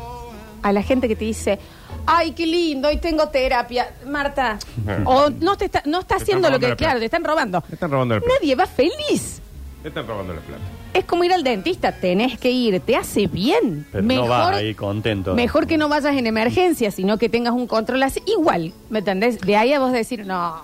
a 0.66 0.74
la 0.74 0.82
gente 0.82 1.08
que 1.08 1.16
te 1.16 1.26
dice, 1.26 1.60
ay, 2.08 2.32
qué 2.32 2.48
lindo, 2.48 2.88
hoy 2.88 2.98
tengo 2.98 3.28
terapia. 3.30 3.88
Marta, 4.08 4.58
o 5.06 5.30
no, 5.30 5.56
te 5.58 5.66
está, 5.66 5.84
no 5.86 6.00
está 6.00 6.18
Te 6.18 6.24
haciendo 6.24 6.50
lo 6.50 6.60
que, 6.60 6.70
la 6.70 6.76
plata. 6.76 6.84
claro, 6.86 7.00
te 7.00 7.06
están 7.06 7.24
robando. 7.24 7.62
te 7.62 7.76
están 7.76 7.92
robando 7.92 8.16
el 8.16 8.22
plata. 8.22 8.36
Nadie 8.42 8.56
va 8.56 8.66
feliz. 8.66 9.42
Te 9.84 9.90
están 9.90 10.08
robando 10.08 10.34
la 10.34 10.42
plata. 10.42 10.64
Es 10.96 11.06
como 11.06 11.24
ir 11.24 11.34
al 11.34 11.44
dentista, 11.44 11.92
tenés 11.92 12.40
que 12.40 12.50
ir, 12.50 12.80
te 12.80 12.96
hace 12.96 13.28
bien. 13.28 13.86
Pero 13.92 14.04
no 14.04 14.28
vas 14.28 14.56
ahí 14.56 14.74
contento. 14.74 15.36
Mejor 15.36 15.68
que 15.68 15.78
no 15.78 15.88
vayas 15.88 16.16
en 16.18 16.26
emergencia, 16.26 16.90
sino 16.90 17.20
que 17.20 17.30
tengas 17.30 17.54
un 17.54 17.68
control 17.68 18.02
así. 18.02 18.24
Igual, 18.26 18.74
¿me 18.90 19.00
entendés? 19.00 19.40
De 19.42 19.56
ahí 19.56 19.72
a 19.74 19.80
vos 19.80 19.92
decir, 19.92 20.26
no, 20.26 20.56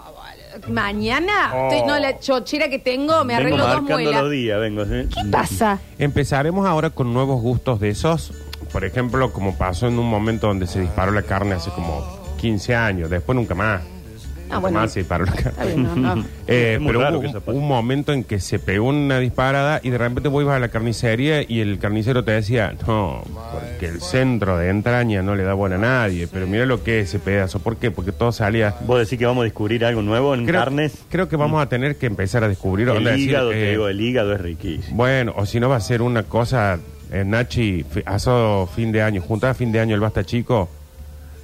boludo, 0.55 0.73
mañana, 0.73 1.51
Oh. 1.53 1.69
estoy- 1.71 1.87
no, 1.87 1.99
la 1.99 2.17
chochera 2.19 2.69
que 2.69 2.79
tengo, 2.79 3.23
me 3.23 3.35
Vengo 3.35 3.41
arreglo 3.41 3.57
dos 3.57 3.67
marcando 3.67 3.93
muelas. 3.93 4.21
los 4.23 4.31
días, 4.31 4.59
vengo. 4.59 4.85
¿sí? 4.85 5.07
¿Qué 5.13 5.29
pasa? 5.29 5.79
Empezaremos 5.99 6.65
ahora 6.65 6.89
con 6.89 7.13
nuevos 7.13 7.39
gustos 7.41 7.79
de 7.79 7.89
esos. 7.89 8.33
Por 8.71 8.85
ejemplo, 8.85 9.31
como 9.33 9.57
pasó 9.57 9.87
en 9.87 9.99
un 9.99 10.09
momento 10.09 10.47
donde 10.47 10.67
se 10.67 10.79
disparó 10.79 11.11
la 11.11 11.23
carne 11.23 11.53
hace 11.55 11.69
como 11.71 12.03
15 12.39 12.75
años, 12.75 13.09
después 13.09 13.35
nunca 13.35 13.53
más. 13.55 13.81
Ah, 14.51 14.55
Nunca 14.55 14.59
bueno. 14.63 14.79
más 14.81 14.91
se 14.91 14.99
disparó 14.99 15.23
la 15.23 15.31
carne. 15.31 15.65
bien, 15.65 15.83
no, 15.83 16.15
no. 16.15 16.25
Eh, 16.53 16.77
pero 16.85 16.99
hubo 16.99 17.53
un, 17.53 17.65
momento 17.65 18.11
en 18.11 18.25
que 18.25 18.41
se 18.41 18.59
pegó 18.59 18.89
una 18.89 19.19
disparada 19.19 19.79
y 19.81 19.89
de 19.89 19.97
repente 19.97 20.27
vos 20.27 20.43
ibas 20.43 20.57
a 20.57 20.59
la 20.59 20.67
carnicería 20.67 21.43
y 21.47 21.61
el 21.61 21.79
carnicero 21.79 22.25
te 22.25 22.31
decía, 22.31 22.75
no, 22.85 23.23
porque 23.53 23.85
el 23.85 24.01
centro 24.01 24.57
de 24.57 24.67
entraña 24.67 25.21
no 25.21 25.35
le 25.35 25.43
da 25.43 25.53
buena 25.53 25.77
a 25.77 25.79
nadie, 25.79 26.27
pero 26.27 26.47
mira 26.47 26.65
lo 26.65 26.83
que 26.83 26.99
es 26.99 27.07
ese 27.07 27.19
pedazo. 27.19 27.59
¿Por 27.59 27.77
qué? 27.77 27.91
Porque 27.91 28.11
todo 28.11 28.33
salía... 28.33 28.75
Vos 28.85 28.99
decís 28.99 29.17
que 29.17 29.25
vamos 29.25 29.43
a 29.43 29.45
descubrir 29.45 29.85
algo 29.85 30.01
nuevo 30.01 30.35
en 30.35 30.45
Creo, 30.45 30.59
carnes. 30.59 30.93
creo 31.09 31.29
que 31.29 31.37
vamos 31.37 31.61
a 31.63 31.69
tener 31.69 31.95
que 31.95 32.07
empezar 32.07 32.43
a 32.43 32.49
descubrir... 32.49 32.89
El 32.89 32.97
onda, 32.97 33.11
decir, 33.11 33.29
hígado, 33.29 33.53
eh, 33.53 33.55
te 33.55 33.69
digo, 33.71 33.87
el 33.87 34.01
hígado 34.01 34.33
es 34.33 34.41
riquísimo. 34.41 34.97
Bueno, 34.97 35.33
o 35.37 35.45
si 35.45 35.61
no 35.61 35.69
va 35.69 35.77
a 35.77 35.81
ser 35.81 36.01
una 36.01 36.23
cosa, 36.23 36.77
eh, 37.11 37.23
Nachi, 37.25 37.85
asado 38.05 38.67
fin 38.67 38.91
de 38.91 39.01
año, 39.01 39.21
juntada 39.21 39.51
a 39.51 39.53
fin 39.53 39.71
de 39.71 39.79
año 39.79 39.95
el 39.95 40.01
basta 40.01 40.23
chico, 40.23 40.69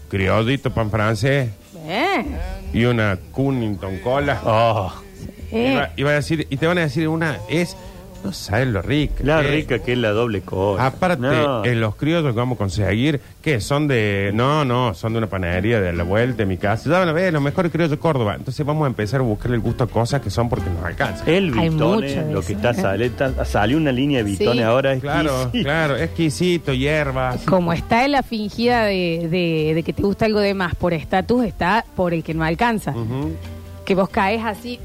criollito 0.09 0.71
pan 0.71 0.89
francés 0.89 1.49
Eh, 1.85 2.25
y 2.73 2.85
una 2.85 3.17
Cunnington 3.31 3.99
cola. 3.99 4.41
Oh. 4.43 4.93
Iba, 5.51 5.91
iba 5.95 6.09
a 6.09 6.13
decir, 6.13 6.45
y 6.49 6.57
te 6.57 6.67
van 6.67 6.77
a 6.77 6.81
decir 6.81 7.07
una, 7.07 7.39
es, 7.49 7.77
no 8.23 8.31
sabes 8.33 8.67
lo 8.67 8.81
rica. 8.81 9.23
la 9.23 9.41
que- 9.41 9.47
rica 9.47 9.79
que 9.79 9.93
es 9.93 9.97
la 9.97 10.11
doble 10.11 10.41
cola. 10.41 10.85
Aparte, 10.87 11.21
No. 11.21 11.63
en 11.63 11.79
los 11.79 11.95
criollos 11.95 12.31
que 12.33 12.37
vamos 12.37 12.55
a 12.55 12.59
conseguir, 12.59 13.21
que 13.41 13.61
son 13.61 13.87
de, 13.87 14.31
no, 14.33 14.65
no, 14.65 14.93
son 14.93 15.13
de 15.13 15.19
una 15.19 15.27
panadería 15.27 15.79
de 15.79 15.93
la 15.93 16.03
vuelta 16.03 16.37
de 16.37 16.45
mi 16.45 16.57
casa. 16.57 16.89
Ya 16.89 16.99
van 16.99 17.09
a 17.09 17.13
ver, 17.13 17.31
los 17.33 17.41
mejores 17.41 17.71
criollos 17.71 17.91
de 17.91 17.97
Córdoba. 17.97 18.35
Entonces 18.35 18.65
vamos 18.65 18.83
a 18.85 18.87
empezar 18.87 19.21
a 19.21 19.23
buscarle 19.23 19.55
el 19.55 19.61
gusto 19.61 19.83
a 19.83 19.87
cosas 19.87 20.21
que 20.21 20.29
son 20.29 20.49
porque 20.49 20.69
nos 20.69 20.83
alcanzan. 20.83 21.27
El 21.29 21.57
Hay 21.57 21.69
mucho 21.69 21.97
bitone, 21.97 22.07
de 22.25 22.33
lo 22.33 22.39
eso, 22.39 22.47
que 22.47 22.53
está 22.53 23.45
salió 23.45 23.77
una 23.77 23.91
línea 23.91 24.23
de 24.23 24.29
bitones 24.31 24.55
Sí. 24.57 24.61
ahora 24.63 24.93
es 24.93 25.01
Claro, 25.01 25.49
claro, 25.51 25.95
exquisito, 25.97 26.73
hierbas. 26.73 27.41
Como 27.43 27.71
está 27.73 28.03
en 28.05 28.11
la 28.13 28.23
fingida 28.23 28.83
de, 28.85 29.27
de- 29.29 29.71
de 29.75 29.83
que 29.83 29.93
te 29.93 30.01
gusta 30.01 30.25
algo 30.25 30.39
de 30.39 30.53
más 30.53 30.75
por 30.75 30.93
estatus, 30.93 31.45
está 31.45 31.85
por 31.95 32.13
el 32.13 32.23
que 32.23 32.33
no 32.33 32.43
alcanza. 32.43 32.91
Ujú. 32.91 33.31
Que 33.85 33.95
vos 33.95 34.09
caes 34.09 34.41
así. 34.43 34.79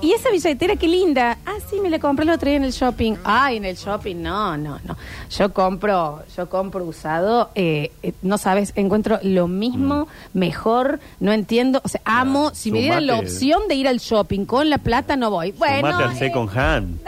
Y 0.00 0.12
esa 0.12 0.30
billetera, 0.30 0.76
qué 0.76 0.86
linda. 0.86 1.38
Ah, 1.44 1.56
sí, 1.68 1.80
me 1.80 1.90
la 1.90 1.98
compré 1.98 2.22
el 2.24 2.30
otro 2.30 2.46
día 2.48 2.56
en 2.56 2.62
el 2.64 2.70
shopping. 2.70 3.16
Ay, 3.24 3.56
en 3.56 3.64
el 3.64 3.74
shopping, 3.76 4.14
no, 4.22 4.56
no, 4.56 4.78
no. 4.84 4.96
Yo 5.36 5.52
compro, 5.52 6.22
yo 6.36 6.48
compro 6.48 6.84
usado, 6.84 7.50
eh, 7.56 7.90
eh, 8.04 8.12
no 8.22 8.38
sabes, 8.38 8.72
encuentro 8.76 9.18
lo 9.24 9.48
mismo, 9.48 10.06
mejor, 10.34 11.00
no 11.18 11.32
entiendo, 11.32 11.80
o 11.84 11.88
sea, 11.88 12.00
amo, 12.04 12.52
si 12.54 12.70
me 12.70 12.78
dieran 12.80 13.08
la 13.08 13.14
sumate. 13.14 13.28
opción 13.32 13.62
de 13.68 13.74
ir 13.74 13.88
al 13.88 13.98
shopping 13.98 14.44
con 14.44 14.70
la 14.70 14.78
plata, 14.78 15.16
no 15.16 15.30
voy. 15.30 15.50
Bueno, 15.50 15.88
Sumate 15.88 16.04
al 16.04 16.12
eh, 16.12 16.18
second 16.18 16.56
hand. 16.56 17.00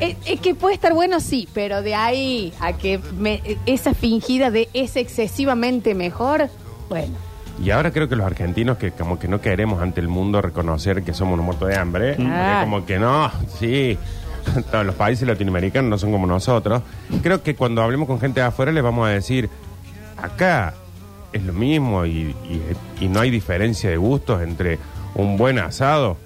eh, 0.00 0.16
eh, 0.24 0.36
que 0.38 0.54
puede 0.54 0.74
estar 0.74 0.94
bueno, 0.94 1.20
sí, 1.20 1.46
pero 1.52 1.82
de 1.82 1.94
ahí 1.94 2.50
a 2.60 2.72
que 2.72 2.98
me- 3.18 3.42
eh, 3.44 3.58
esa 3.66 3.92
fingida 3.92 4.50
de 4.50 4.70
es 4.72 4.96
excesivamente 4.96 5.94
mejor, 5.94 6.48
bueno. 6.88 7.14
Y 7.62 7.70
ahora 7.70 7.90
creo 7.90 8.08
que 8.08 8.16
los 8.16 8.26
argentinos 8.26 8.76
que 8.76 8.90
como 8.92 9.18
que 9.18 9.28
no 9.28 9.40
queremos 9.40 9.80
ante 9.82 10.00
el 10.00 10.08
mundo 10.08 10.42
reconocer 10.42 11.02
que 11.02 11.14
somos 11.14 11.34
unos 11.34 11.46
muertos 11.46 11.68
de 11.68 11.76
hambre, 11.76 12.14
porque 12.16 12.28
como 12.64 12.84
que 12.86 12.98
no, 12.98 13.30
sí, 13.58 13.98
todos 14.70 14.84
los 14.84 14.94
países 14.94 15.26
latinoamericanos 15.26 15.88
no 15.90 15.98
son 15.98 16.12
como 16.12 16.26
nosotros. 16.26 16.82
Creo 17.22 17.42
que 17.42 17.54
cuando 17.56 17.82
hablemos 17.82 18.06
con 18.08 18.20
gente 18.20 18.40
de 18.40 18.46
afuera 18.46 18.72
les 18.72 18.82
vamos 18.82 19.06
a 19.08 19.10
decir, 19.10 19.48
acá 20.22 20.74
es 21.32 21.42
lo 21.44 21.52
mismo 21.52 22.04
y, 22.06 22.34
y- 22.48 22.76
y 23.00 23.08
no 23.08 23.20
hay 23.20 23.30
diferencia 23.30 23.90
de 23.90 23.96
gustos 23.96 24.42
entre 24.42 24.78
un 25.14 25.36
buen 25.36 25.58
asado 25.58 26.16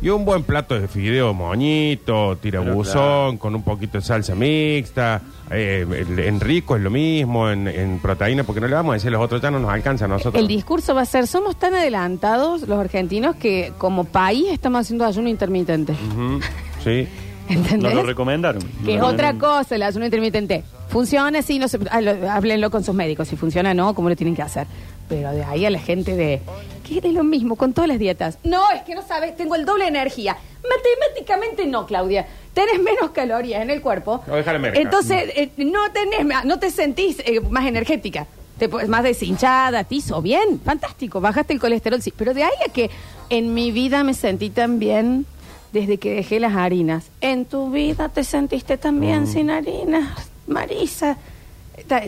y 0.00 0.08
un 0.08 0.24
buen 0.24 0.42
plato 0.42 0.78
de 0.78 0.88
fideo 0.88 1.32
moñito, 1.34 2.36
tirabuzón, 2.36 3.36
con 3.38 3.54
un 3.54 3.62
poquito 3.62 3.98
de 3.98 4.04
salsa 4.04 4.34
mixta. 4.34 5.20
eh, 5.54 5.84
el- 5.90 6.18
en 6.18 6.40
rico 6.40 6.76
es 6.76 6.82
lo 6.82 6.88
mismo, 6.90 7.50
en, 7.50 7.68
en 7.68 7.98
proteína, 7.98 8.42
porque 8.42 8.60
no 8.60 8.68
le 8.68 8.74
vamos 8.74 8.92
a 8.92 8.94
decir 8.94 9.08
a 9.08 9.12
los 9.12 9.20
otros, 9.22 9.42
ya 9.42 9.50
no 9.50 9.58
nos 9.58 9.70
alcanza 9.70 10.06
a 10.06 10.08
nosotros. 10.08 10.40
El 10.40 10.48
discurso 10.48 10.94
va 10.94 11.02
a 11.02 11.04
ser, 11.04 11.26
somos 11.26 11.56
tan 11.56 11.74
adelantados 11.74 12.62
los 12.66 12.78
argentinos 12.78 13.36
que 13.36 13.72
como 13.76 14.04
país 14.04 14.46
estamos 14.50 14.80
haciendo 14.80 15.04
ayuno 15.04 15.28
intermitente. 15.28 15.92
Ujú, 15.92 16.40
sí. 16.84 17.06
¿Entendés? 17.48 17.82
Nos 17.82 17.94
lo 17.94 18.02
recomendaron. 18.04 18.62
Que 18.84 18.94
es 18.94 18.98
Nos 19.00 19.12
otra 19.12 19.32
recomendaron. 19.32 19.38
cosa 19.64 19.74
el 19.74 19.82
ayuno 19.82 20.04
intermitente. 20.06 20.64
Funciona, 20.88 21.42
sí, 21.42 21.58
no 21.58 21.66
ah, 21.90 22.00
lo- 22.00 22.30
háblenlo 22.30 22.70
con 22.70 22.82
sus 22.82 22.94
médicos. 22.94 23.28
Si 23.28 23.36
funciona, 23.36 23.74
no, 23.74 23.94
cómo 23.94 24.08
lo 24.08 24.16
tienen 24.16 24.34
que 24.34 24.42
hacer. 24.42 24.66
Pero 25.12 25.32
de 25.32 25.44
ahí 25.44 25.66
a 25.66 25.70
la 25.70 25.78
gente 25.78 26.16
de. 26.16 26.40
Que 26.86 26.98
es 26.98 27.04
lo 27.14 27.22
mismo 27.24 27.56
con 27.56 27.72
todas 27.72 27.88
las 27.88 27.98
dietas. 27.98 28.38
No, 28.44 28.62
es 28.70 28.82
que 28.82 28.94
no 28.94 29.02
sabes, 29.06 29.36
tengo 29.36 29.54
el 29.54 29.64
doble 29.64 29.84
de 29.84 29.90
energía. 29.90 30.36
Matemáticamente 30.68 31.66
no, 31.66 31.86
Claudia. 31.86 32.26
Tenés 32.54 32.80
menos 32.82 33.10
calorías 33.10 33.62
en 33.62 33.70
el 33.70 33.80
cuerpo. 33.80 34.22
No, 34.26 34.34
déjale 34.36 34.58
merca. 34.58 34.80
Entonces, 34.80 35.24
eh, 35.34 35.50
no 35.58 35.90
tenés, 35.92 36.24
ma- 36.24 36.44
no 36.44 36.58
te 36.58 36.70
sentís 36.70 37.18
eh, 37.24 37.40
más 37.40 37.66
energética. 37.66 38.26
Te, 38.58 38.68
po- 38.68 38.80
más 38.88 39.02
deshinchada, 39.04 39.84
te 39.84 39.96
hizo 39.96 40.20
bien. 40.22 40.60
Fantástico, 40.64 41.20
bajaste 41.20 41.52
el 41.54 41.60
colesterol, 41.60 42.00
sí. 42.02 42.12
Pero 42.16 42.34
de 42.34 42.44
ahí 42.44 42.52
a 42.66 42.72
que 42.72 42.90
en 43.30 43.54
mi 43.54 43.70
vida 43.72 44.04
me 44.04 44.14
sentí 44.14 44.50
tan 44.50 44.78
bien 44.78 45.24
desde 45.72 45.98
que 45.98 46.14
dejé 46.14 46.40
las 46.40 46.54
harinas. 46.54 47.04
En 47.20 47.44
tu 47.46 47.70
vida 47.70 48.08
te 48.10 48.24
sentiste 48.24 48.76
tan 48.76 49.00
bien 49.00 49.26
sin 49.26 49.50
harinas, 49.50 50.30
Marisa. 50.46 51.16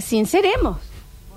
Sinceremos. 0.01 0.77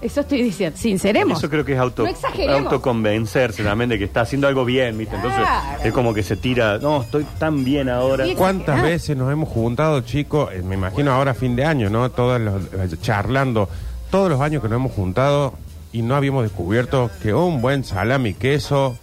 Eso 0.01 0.21
estoy 0.21 0.43
diciendo. 0.43 0.77
Sinceremos. 0.77 1.39
Eso 1.39 1.49
creo 1.49 1.65
que 1.65 1.73
es 1.73 1.79
auto, 1.79 2.03
No 2.03 2.09
exageremos. 2.09 2.61
autoconvencerse 2.71 3.63
también 3.63 3.89
de 3.89 3.97
que 3.97 4.03
está 4.05 4.21
haciendo 4.21 4.47
algo 4.47 4.63
bien, 4.63 4.97
¿viste? 4.97 5.15
Entonces 5.15 5.41
Claro. 5.41 5.83
es 5.83 5.91
como 5.93 6.13
que 6.13 6.21
se 6.23 6.35
tira, 6.37 6.77
no, 6.77 7.01
estoy 7.01 7.25
tan 7.39 7.63
bien 7.63 7.89
ahora. 7.89 8.25
Sí, 8.25 8.35
¿Cuántas 8.35 8.61
exagerado. 8.75 8.89
veces 8.91 9.17
nos 9.17 9.31
hemos 9.33 9.49
juntado, 9.49 10.01
chicos? 10.01 10.49
Eh, 10.53 10.61
me 10.61 10.75
imagino 10.75 11.11
ahora 11.11 11.31
a 11.31 11.33
fin 11.33 11.55
de 11.55 11.65
año, 11.65 11.89
¿no? 11.89 12.11
Todos 12.11 12.39
los, 12.39 12.61
eh, 12.73 12.95
charlando, 13.01 13.69
todos 14.11 14.29
los 14.29 14.39
años 14.41 14.61
que 14.61 14.69
nos 14.69 14.75
hemos 14.77 14.91
juntado 14.91 15.53
y 15.91 16.03
no 16.03 16.15
habíamos 16.15 16.43
descubierto 16.43 17.09
que 17.23 17.33
un 17.33 17.61
buen 17.61 17.83
salami 17.83 18.33
queso 18.35 18.97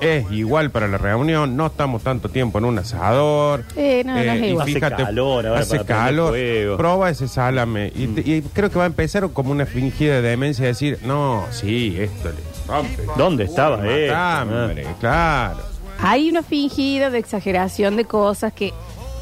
es 0.00 0.30
igual 0.32 0.70
para 0.70 0.88
la 0.88 0.98
reunión. 0.98 1.56
No 1.56 1.66
estamos 1.66 2.02
tanto 2.02 2.28
tiempo 2.28 2.58
en 2.58 2.64
un 2.64 2.78
asador. 2.78 3.64
Eh, 3.76 4.02
no, 4.04 4.12
no 4.14 4.18
es 4.20 4.40
y 4.42 4.46
igual. 4.46 4.68
Hace 4.68 4.80
calor 4.80 5.46
ahora 5.46 5.60
hace 5.60 5.70
para 5.78 5.84
prender 5.84 6.06
calor. 6.06 6.28
fuego. 6.30 6.76
Proba 6.76 7.10
ese 7.10 7.28
salame. 7.28 7.92
Y, 7.94 8.06
te- 8.08 8.20
y 8.30 8.42
creo 8.42 8.70
que 8.70 8.76
va 8.78 8.84
a 8.84 8.86
empezar 8.88 9.28
como 9.30 9.50
una 9.50 9.66
fingida 9.66 10.20
de 10.20 10.22
demencia 10.30 10.64
de 10.64 10.68
decir, 10.68 10.98
no, 11.04 11.44
sí, 11.50 11.96
esto 11.98 12.30
le 12.30 12.36
rompe. 12.66 13.02
¿Dónde 13.16 13.44
estaba 13.44 13.86
esto? 13.88 14.14
hambre, 14.16 14.86
claro. 15.00 15.60
Hay 16.00 16.28
una 16.28 16.42
fingida 16.42 17.10
de 17.10 17.18
exageración 17.18 17.96
de 17.96 18.04
cosas 18.04 18.52
que 18.52 18.72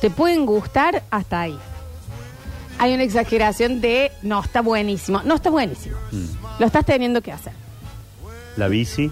te 0.00 0.10
pueden 0.10 0.44
gustar 0.46 1.02
hasta 1.10 1.40
ahí. 1.40 1.58
Hay 2.78 2.92
una 2.92 3.04
exageración 3.04 3.80
de 3.80 4.12
no 4.22 4.42
está 4.42 4.60
buenísimo. 4.60 5.22
No 5.24 5.36
está 5.36 5.48
buenísimo. 5.48 5.96
Lo 6.58 6.66
estás 6.66 6.84
teniendo 6.84 7.22
que 7.22 7.32
hacer. 7.32 7.54
La 8.58 8.68
bici. 8.68 9.10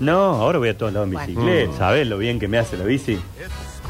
No, 0.00 0.14
ahora 0.34 0.58
voy 0.58 0.68
a 0.68 0.76
todos 0.76 0.92
lados 0.92 1.08
en 1.08 1.14
Bueno. 1.14 1.26
bicicleta. 1.28 1.72
¿Sabes 1.78 2.06
lo 2.06 2.18
bien 2.18 2.38
que 2.38 2.48
me 2.48 2.58
hace 2.58 2.76
la 2.76 2.84
bici? 2.84 3.18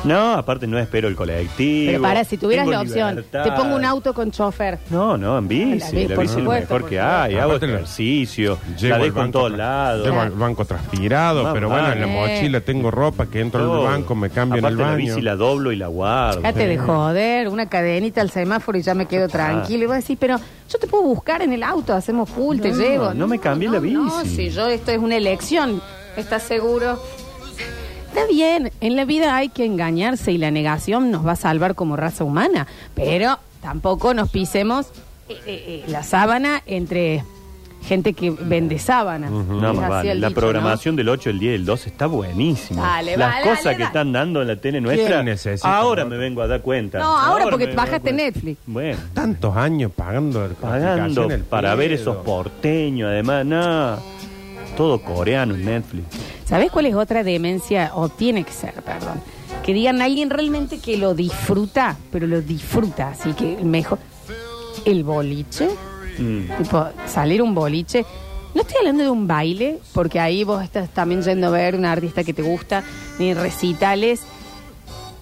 No, 0.05 0.35
aparte 0.35 0.67
no 0.67 0.79
espero 0.79 1.09
el 1.09 1.17
colectivo. 1.17 1.91
Pero 1.93 2.03
para, 2.03 2.23
si 2.23 2.37
tuvieras 2.37 2.65
tengo 2.67 2.73
la 2.77 2.83
opción, 2.83 3.09
libertad. 3.17 3.45
te 3.45 3.53
pongo 3.53 3.75
un 3.77 3.85
auto 3.85 4.13
con 4.13 4.31
chofer. 4.31 4.79
No, 4.91 5.17
no, 5.17 5.39
en 5.39 5.49
bici. 5.49 5.79
La 5.79 5.91
bici, 5.91 6.09
La 6.09 6.15
por 6.15 6.23
bici 6.25 6.33
es 6.33 6.37
lo 6.37 6.43
supuesto, 6.45 6.61
mejor 6.75 6.81
por 6.83 6.91
que 6.91 6.97
supuesto. 6.97 7.17
hay. 7.23 7.35
Hago 7.37 7.53
Aparte 7.53 7.67
ejercicio. 7.67 8.59
Llevo 8.79 8.99
La 8.99 9.05
dejo 9.05 9.23
en 9.25 9.33
todos 9.33 9.53
tra- 9.53 9.57
lados. 9.57 10.05
Llevo 10.07 10.21
al 10.21 10.31
banco 10.33 10.65
transpirado, 10.67 11.53
pero 11.55 11.71
bueno, 11.71 11.93
en 11.93 12.01
la 12.03 12.07
mochila 12.07 12.61
tengo 12.61 12.91
ropa 12.91 13.27
que 13.27 13.41
entro 13.41 13.61
Todo. 13.65 13.87
al 13.89 13.93
banco, 13.95 14.15
me 14.15 14.29
cambio 14.31 14.59
Aparte 14.61 14.75
en 14.75 14.81
el 14.81 14.87
la 14.87 14.93
baño. 14.93 14.97
bici 15.15 15.21
la 15.23 15.35
doblo 15.35 15.73
y 15.73 15.77
la 15.77 15.87
guardo. 15.89 16.41
Fíjate 16.43 16.67
de 16.69 16.79
joder, 16.79 17.49
una 17.49 17.67
cadenita 17.69 18.21
al 18.21 18.31
semáforo 18.31 18.77
y 18.79 18.83
ya 18.83 18.95
me 18.95 19.07
quedo 19.07 19.29
tranquilo. 19.29 19.85
Y 19.85 19.87
vos 19.87 19.97
decís, 19.97 20.19
pero 20.21 20.37
yo 20.69 20.79
te 20.79 20.87
puedo 20.87 21.05
buscar 21.05 21.41
en 21.41 21.53
el 21.55 21.63
auto, 21.63 21.95
hacemos 21.95 22.29
full, 22.29 22.61
te 22.61 22.71
No, 22.71 22.77
llevo. 22.77 23.15
no 23.15 23.27
me 23.27 23.39
cambié 23.39 23.69
la 23.71 23.77
No, 23.81 23.81
bici. 23.81 24.29
si 24.37 24.51
yo 24.51 24.69
esto 24.69 24.91
es 24.93 24.99
una 24.99 25.17
elección, 25.17 25.81
¿estás 26.17 26.43
seguro? 26.43 27.01
Está 28.09 28.27
bien, 28.27 28.73
en 28.81 28.97
la 28.97 29.05
vida 29.05 29.37
hay 29.37 29.49
que 29.51 29.65
engañarse 29.65 30.33
y 30.33 30.39
la 30.39 30.51
negación 30.51 31.11
nos 31.11 31.27
va 31.27 31.33
a 31.33 31.37
salvar 31.37 31.75
como 31.75 31.97
raza 31.97 32.25
humana, 32.25 32.67
pero 32.95 33.39
tampoco 33.61 34.15
nos 34.15 34.31
pisemos 34.31 34.87
eh, 35.29 35.35
eh, 35.47 35.47
eh, 35.47 35.85
la 35.89 36.03
sábana 36.03 36.63
entre 36.67 37.23
gente 37.87 38.15
que 38.15 38.31
vende 38.31 38.79
sábana. 38.79 39.29
No, 39.29 39.71
Es 39.71 39.77
más 39.77 39.89
vale. 39.91 40.15
La 40.17 40.29
dicho, 40.29 40.41
programación 40.41 40.97
del 40.97 41.09
8, 41.09 41.31
el 41.31 41.39
10 41.39 41.53
y 41.53 41.55
el 41.57 41.65
12 41.67 41.89
está 41.91 42.07
buenísima. 42.07 42.83
Dale, 42.83 43.17
Las 43.17 43.33
vale, 43.35 43.43
cosas 43.45 43.65
dale, 43.65 43.77
que 43.77 43.83
dale. 43.83 43.91
están 43.99 44.13
dando 44.13 44.43
en 44.43 44.49
la 44.49 44.57
tele 44.57 44.81
nuestra. 44.81 45.23
necesita, 45.23 45.77
ahora 45.77 46.05
no? 46.05 46.11
me 46.11 46.17
vengo 46.17 46.41
a 46.43 46.47
dar 46.49 46.63
cuenta. 46.63 46.99
No, 46.99 47.17
ahora 47.19 47.45
porque 47.45 47.59
me 47.59 47.65
te 47.65 47.77
vengo 47.77 47.83
a 47.83 47.85
dar 47.85 47.93
bajaste. 48.01 48.13
Netflix. 48.13 48.59
Bueno, 48.67 48.99
Tantos 49.15 49.57
años 49.57 49.93
pagando 49.95 50.49
pagando 50.61 51.29
para 51.51 51.75
ver 51.75 51.93
esos 51.93 52.17
porteños, 52.25 53.09
además, 53.11 53.45
no. 53.45 54.16
Todo 54.77 55.01
coreano 55.03 55.55
en 55.55 55.65
Netflix. 55.65 56.07
¿Sabes 56.45 56.71
cuál 56.71 56.87
es 56.87 56.95
otra 56.95 57.25
demencia? 57.25 57.93
O 57.95 58.09
tiene 58.09 58.45
que 58.45 58.53
ser, 58.53 58.75
perdón. 58.83 59.21
Que 59.65 59.73
digan 59.73 60.01
a 60.01 60.05
alguien 60.05 60.31
realmente 60.31 60.79
que 60.79 60.97
lo 60.97 61.15
disfruta, 61.15 61.97
pero 62.13 62.27
lo 62.27 62.41
disfruta, 62.43 63.09
así 63.11 63.33
que 63.33 63.57
mejor. 63.65 63.99
El 64.85 65.03
boliche, 65.05 65.69
Mm. 66.19 66.63
tipo, 66.63 66.87
salir 67.07 67.43
un 67.43 67.55
boliche. 67.55 68.05
No 68.55 68.63
estoy 68.63 68.77
hablando 68.79 69.03
de 69.03 69.11
un 69.11 69.27
baile, 69.27 69.81
porque 69.93 70.19
ahí 70.19 70.45
vos 70.45 70.63
estás 70.63 70.89
también 70.89 71.23
yendo 71.23 71.49
a 71.49 71.51
ver 71.51 71.75
una 71.75 71.93
artista 71.93 72.25
que 72.25 72.33
te 72.33 72.41
gusta, 72.43 72.83
ni 73.19 73.35
recitales. 73.35 74.23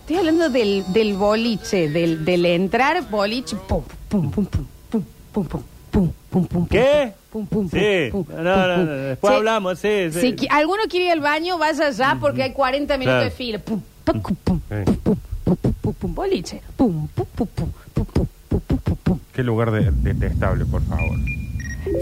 Estoy 0.00 0.16
hablando 0.18 0.50
del, 0.50 0.84
del 0.92 1.14
boliche, 1.14 1.88
del, 1.88 2.25
del 2.25 2.44
entrar 2.46 3.08
boliche, 3.11 3.56
pum, 3.66 3.82
pum, 4.08 4.30
pum, 4.30 4.44
pum, 4.46 4.64
pum, 4.90 5.02
pum, 5.32 5.44
pum, 5.46 5.62
pum, 5.94 6.10
pum, 6.30 6.46
pum, 6.46 6.66
¿Qué? 6.68 7.12
Pum, 7.30 7.46
pum, 7.46 7.68
pum, 7.68 7.80
Sí. 7.80 8.08
pum, 8.10 8.24
No, 8.28 8.34
pum, 8.36 8.44
no, 8.44 8.86
después 8.86 9.30
Sí. 9.32 9.36
hablamos, 9.36 9.78
sí, 9.78 10.10
sí. 10.12 10.20
Si 10.20 10.32
qui- 10.36 10.48
alguno 10.50 10.82
quiere 10.88 11.06
ir 11.06 11.12
al 11.12 11.20
baño, 11.20 11.56
vaya 11.58 11.90
ya 11.90 12.18
porque 12.20 12.42
hay 12.42 12.52
40 12.52 12.98
minutos 12.98 13.14
Claro. 13.18 13.24
de 13.24 13.30
fila. 13.30 13.58
Pum, 13.60 13.80
pum, 14.04 14.20
pum, 14.20 14.36
pum, 14.44 14.60
Sí. 14.68 14.84
pum, 14.84 14.96
pum, 15.04 15.16
pum, 15.44 15.56
pum, 15.56 15.72
pum, 15.80 15.94
pum, 15.94 16.14
boliche. 16.14 16.60
Pum, 16.76 17.08
pum, 17.08 17.26
pum, 17.34 17.46
pum, 17.54 17.72
pum, 17.94 18.04
pum, 18.06 18.26
pum, 18.48 18.60
pum, 18.60 18.78
pum, 18.78 18.96
pum. 19.04 19.18
Qué 19.32 19.42
lugar 19.42 19.70
de- 19.70 19.90
detestable, 19.92 20.64
por 20.64 20.82
favor. 20.82 21.18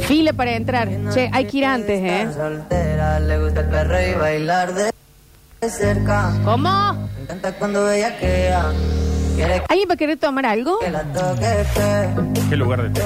Fila 0.07 0.33
para 0.33 0.53
entrar. 0.57 0.89
Che, 1.13 1.29
hay 1.33 1.45
que 1.47 1.59
ir 1.59 1.65
antes, 1.67 2.01
¿eh? 2.03 2.29
Soltera, 2.35 3.21
le 3.21 3.39
gusta 3.43 3.61
el 3.61 3.69
perro 3.69 4.01
y 4.01 4.15
bailar 4.19 4.73
de 4.75 4.91
cerca. 5.69 6.33
¿Cómo? 6.45 7.09
Me 7.17 7.23
encanta 7.25 7.53
cuando 7.53 7.91
ella 7.91 8.17
queda. 8.19 8.73
¿Alguien 9.69 9.89
va 9.89 9.95
a 9.95 9.97
querer 9.97 10.19
tomar 10.19 10.47
algo? 10.47 10.79
Qué 12.49 12.57
lugar 12.57 12.83
de 12.83 12.91
tú. 12.91 13.01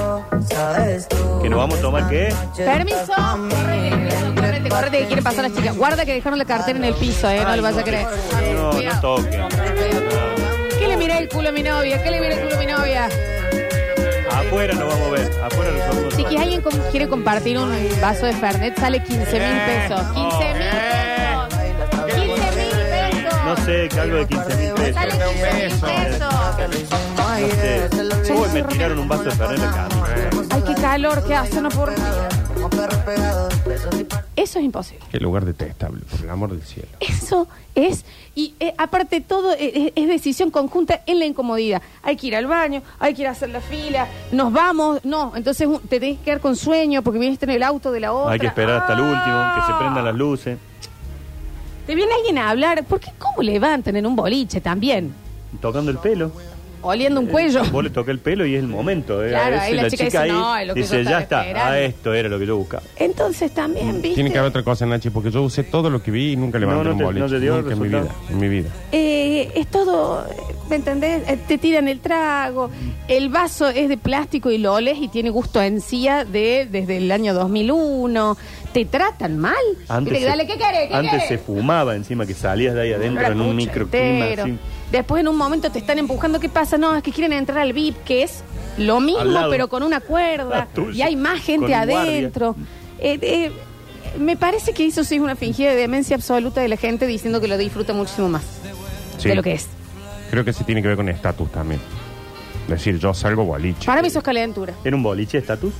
¿Que 1.41 1.49
nos 1.49 1.57
vamos 1.59 1.79
a 1.79 1.81
tomar 1.81 2.09
qué? 2.09 2.33
Permiso. 2.55 3.13
Correte, 3.15 4.35
correte, 4.35 4.69
correte, 4.69 4.99
que 4.99 5.05
quiere 5.07 5.21
pasar 5.21 5.49
la 5.49 5.55
chica. 5.55 5.71
Guarda 5.73 6.05
que 6.05 6.13
dejaron 6.13 6.37
la 6.37 6.45
cartera 6.45 6.77
en 6.77 6.85
el 6.85 6.93
piso, 6.95 7.29
¿eh? 7.29 7.43
No 7.43 7.55
le 7.55 7.61
vaya 7.61 7.81
a 7.81 7.83
creer. 7.83 8.07
No, 8.53 8.73
no 8.73 9.01
toque. 9.01 9.47
¿Qué 10.79 10.87
le 10.87 10.97
miré 10.97 11.17
el 11.17 11.29
culo 11.29 11.49
a 11.49 11.51
mi 11.51 11.63
novia? 11.63 12.03
¿Qué 12.03 12.11
le 12.11 12.19
miré 12.19 12.33
el 12.35 12.41
culo 12.41 12.55
a 12.55 12.59
mi 12.59 12.65
novia? 12.65 13.09
Afuera 14.31 14.73
nos 14.75 14.87
vamos 14.87 15.07
a 15.07 15.11
ver. 15.11 15.31
Afuera 15.43 15.71
nos 15.71 15.87
vamos 15.87 16.13
a 16.13 16.17
Si 16.17 16.37
alguien 16.37 16.61
quiere 16.91 17.07
compartir 17.07 17.57
un 17.57 17.71
vaso 18.01 18.25
de 18.25 18.33
Fernet, 18.33 18.77
sale 18.79 19.01
15 19.01 19.17
mil 19.17 19.59
pesos. 19.65 20.01
15 20.13 20.53
mil 20.53 20.69
pesos. 20.69 21.36
15 23.55 23.55
mil 23.55 23.55
pesos. 23.55 23.57
No 23.57 23.65
sé, 23.65 23.89
que 23.89 23.99
algo 23.99 24.17
de 24.17 24.27
15 24.27 24.55
mil 24.57 24.73
pesos. 24.73 24.95
Sale 24.95 25.11
15 25.11 25.33
mil 25.33 25.41
pesos. 25.41 25.81
No 25.81 27.27
sé. 27.35 28.33
Uy, 28.33 28.49
me 28.53 28.63
tiraron 28.63 28.99
un 28.99 29.07
vaso 29.07 29.23
de 29.23 29.31
Fernet 29.31 29.57
en 29.57 29.65
la 29.65 29.71
cama. 29.71 30.07
Ay, 30.49 30.63
qué 30.65 30.75
calor 30.75 31.23
que 31.23 31.35
hace, 31.35 31.61
no 31.61 31.69
por 31.69 31.93
Eso 34.35 34.59
es 34.59 34.65
imposible. 34.65 35.05
Qué 35.11 35.19
lugar 35.19 35.45
detestable, 35.45 36.01
por 36.09 36.19
el 36.21 36.29
amor 36.29 36.51
del 36.51 36.61
cielo. 36.63 36.89
Eso 36.99 37.47
es, 37.75 38.05
y 38.35 38.53
eh, 38.59 38.73
aparte 38.77 39.21
todo 39.21 39.53
eh, 39.53 39.93
es, 39.95 40.03
es 40.03 40.07
decisión 40.07 40.51
conjunta 40.51 41.01
en 41.05 41.19
la 41.19 41.25
incomodidad. 41.25 41.81
Hay 42.03 42.17
que 42.17 42.27
ir 42.27 42.35
al 42.35 42.47
baño, 42.47 42.81
hay 42.99 43.13
que 43.13 43.21
ir 43.21 43.27
a 43.27 43.31
hacer 43.31 43.49
la 43.49 43.61
fila, 43.61 44.07
nos 44.31 44.51
vamos, 44.51 45.05
no, 45.05 45.33
entonces 45.35 45.67
te 45.87 45.99
tenés 45.99 46.17
que 46.19 46.25
quedar 46.25 46.41
con 46.41 46.55
sueño 46.55 47.01
porque 47.01 47.19
viniste 47.19 47.45
en 47.45 47.51
el 47.51 47.63
auto 47.63 47.91
de 47.91 47.99
la 47.99 48.13
otra. 48.13 48.33
Hay 48.33 48.39
que 48.39 48.47
esperar 48.47 48.81
hasta 48.81 48.93
el 48.93 49.01
último, 49.01 49.53
que 49.55 49.61
se 49.61 49.73
prendan 49.79 50.05
las 50.05 50.15
luces. 50.15 50.57
Te 51.87 51.95
viene 51.95 52.11
alguien 52.13 52.37
a 52.37 52.49
hablar, 52.49 52.83
¿por 52.83 52.99
qué 52.99 53.11
cómo 53.17 53.41
levantan 53.41 53.95
en 53.95 54.05
un 54.05 54.15
boliche 54.15 54.61
también? 54.61 55.13
Tocando 55.61 55.89
el 55.89 55.97
pelo. 55.97 56.31
Oliendo 56.83 57.19
un 57.19 57.25
cuello. 57.25 57.63
Vos 57.71 57.83
le 57.83 57.89
toca 57.89 58.11
el 58.11 58.19
pelo 58.19 58.45
y 58.45 58.53
es 58.53 58.59
el 58.61 58.67
momento. 58.67 59.25
¿eh? 59.25 59.29
Claro, 59.29 59.57
A 59.57 59.61
ahí 59.61 59.73
la 59.73 59.89
chica 59.89 60.05
dice, 60.05 60.17
ahí 60.19 60.29
"No, 60.31 60.55
es 60.55 60.67
lo 60.67 60.73
que 60.75 60.81
yo 60.81 60.85
dice, 60.85 60.99
estaba 61.01 61.17
ya 61.17 61.23
está, 61.23 61.41
esperando". 61.41 61.71
a 61.71 61.79
esto 61.79 62.13
era 62.13 62.29
lo 62.29 62.39
que 62.39 62.45
yo 62.45 62.55
buscaba. 62.55 62.83
Entonces 62.97 63.51
también, 63.51 63.93
¿viste? 64.01 64.13
Tiene 64.13 64.31
que 64.31 64.37
haber 64.37 64.49
otra 64.49 64.63
cosa, 64.63 64.85
Nachi, 64.85 65.09
porque 65.09 65.31
yo 65.31 65.41
usé 65.41 65.63
todo 65.63 65.89
lo 65.89 66.03
que 66.03 66.11
vi 66.11 66.33
y 66.33 66.35
nunca 66.35 66.59
levanté 66.59 66.83
no 66.85 66.91
un 66.91 66.97
te- 66.99 67.03
boliche. 67.03 67.19
no 67.25 67.29
te 67.29 67.39
dio 67.39 67.57
nunca 67.57 67.73
en 67.73 67.79
mi 67.81 67.87
vida. 67.87 67.99
resultado. 68.01 68.29
En 68.31 68.39
mi 68.39 68.47
vida. 68.47 68.69
Eh, 68.91 69.51
es 69.55 69.67
todo, 69.67 70.23
eh, 70.27 70.33
¿me 70.69 70.75
entendés? 70.75 71.27
Eh, 71.27 71.39
Te 71.47 71.57
tiran 71.57 71.87
el 71.87 71.99
trago, 71.99 72.69
el 73.07 73.29
vaso 73.29 73.67
es 73.67 73.89
de 73.89 73.97
plástico 73.97 74.51
y 74.51 74.59
lo 74.59 74.73
oles 74.75 74.99
y 75.01 75.07
tiene 75.07 75.31
gusto 75.31 75.59
a 75.59 75.65
encía 75.65 76.25
de, 76.25 76.67
desde 76.71 76.97
el 76.97 77.11
año 77.11 77.33
2001. 77.33 78.37
¿Te 78.77 78.85
tratan 78.85 79.39
mal? 79.39 79.55
Antes, 79.87 80.17
Y 80.17 80.19
se, 80.21 80.25
dale, 80.25 80.45
¿qué 80.45 80.57
querés? 80.57 80.89
¿Qué 80.89 80.93
antes 80.95 81.11
querés? 81.11 81.27
se 81.27 81.37
fumaba 81.39 81.95
encima, 81.95 82.25
que 82.27 82.33
salías 82.35 82.75
de 82.75 82.81
ahí 82.81 82.93
adentro 82.93 83.25
en 83.25 83.41
un 83.41 83.55
microclima. 83.55 84.05
entero. 84.27 84.43
así. 84.43 84.57
Después 84.91 85.21
en 85.21 85.27
un 85.27 85.35
momento 85.35 85.71
te 85.71 85.79
están 85.79 85.97
empujando, 85.97 86.39
¿qué 86.39 86.47
pasa? 86.49 86.77
No, 86.77 86.95
es 86.95 87.01
que 87.01 87.11
quieren 87.11 87.33
entrar 87.33 87.57
al 87.59 87.73
VIP, 87.73 87.97
que 88.05 88.21
es 88.23 88.43
lo 88.77 88.97
Al 88.97 89.03
mismo, 89.05 89.23
lado. 89.25 89.49
pero 89.49 89.67
con 89.67 89.81
una 89.83 89.99
cuerda. 89.99 90.61
Ah, 90.63 90.67
tuyo. 90.73 90.91
y 90.91 91.01
hay 91.01 91.15
más 91.15 91.41
gente 91.41 91.65
Con 91.71 91.73
un 91.81 91.89
guardia. 91.89 91.99
adentro. 92.11 92.55
Eh, 92.99 93.17
eh, 93.21 93.51
me 94.19 94.37
parece 94.37 94.73
que 94.73 94.85
eso 94.85 95.03
sí 95.03 95.15
es 95.15 95.21
una 95.21 95.35
fingida 95.35 95.69
de 95.71 95.75
demencia 95.75 96.15
absoluta 96.15 96.61
de 96.61 96.67
la 96.67 96.77
gente 96.77 97.07
diciendo 97.07 97.41
que 97.41 97.47
lo 97.47 97.57
disfruta 97.57 97.93
muchísimo 97.93 98.29
más 98.29 98.43
Sí. 99.17 99.29
de 99.29 99.35
lo 99.35 99.41
que 99.43 99.53
es. 99.53 99.67
Creo 100.29 100.45
que 100.45 100.53
sí 100.53 100.63
tiene 100.63 100.81
que 100.83 100.87
ver 100.89 100.97
con 100.97 101.09
estatus 101.09 101.51
también. 101.51 101.81
Decir, 102.67 102.99
yo 102.99 103.13
salgo 103.13 103.43
boliche. 103.45 103.85
Para 103.85 104.01
mí 104.01 104.09
eso 104.09 104.19
es 104.19 104.23
calentura. 104.25 104.73
¿Era 104.83 104.95
un 104.95 105.01
boliche 105.03 105.37
estatus? 105.39 105.73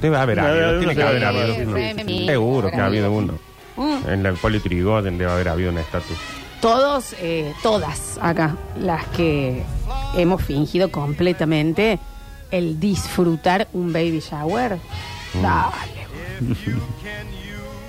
Debe 0.00 0.16
haber 0.16 0.36
Debe 0.36 0.48
habido, 0.48 0.66
haber 0.68 0.78
tiene 0.78 0.92
uno, 0.92 1.00
que 1.00 1.08
haber 1.08 1.24
habido 1.24 1.54
sí, 1.54 1.60
uno. 1.62 1.76
sí. 2.06 2.26
Seguro 2.26 2.70
que 2.70 2.76
ha 2.76 2.86
habido 2.86 3.12
uno. 3.12 3.34
Mm. 3.76 4.08
En 4.08 4.22
la 4.22 4.32
Politrigoden 4.34 5.18
debe 5.18 5.30
haber 5.30 5.48
habido 5.48 5.70
un 5.70 5.78
estatus. 5.78 6.16
Todos, 6.60 7.14
eh, 7.20 7.52
todas 7.62 8.18
acá, 8.22 8.56
las 8.80 9.04
que 9.08 9.62
hemos 10.16 10.42
fingido 10.42 10.90
completamente 10.90 11.98
el 12.50 12.78
disfrutar 12.80 13.68
un 13.72 13.92
baby 13.92 14.20
shower. 14.20 14.78
Dale. 15.42 16.06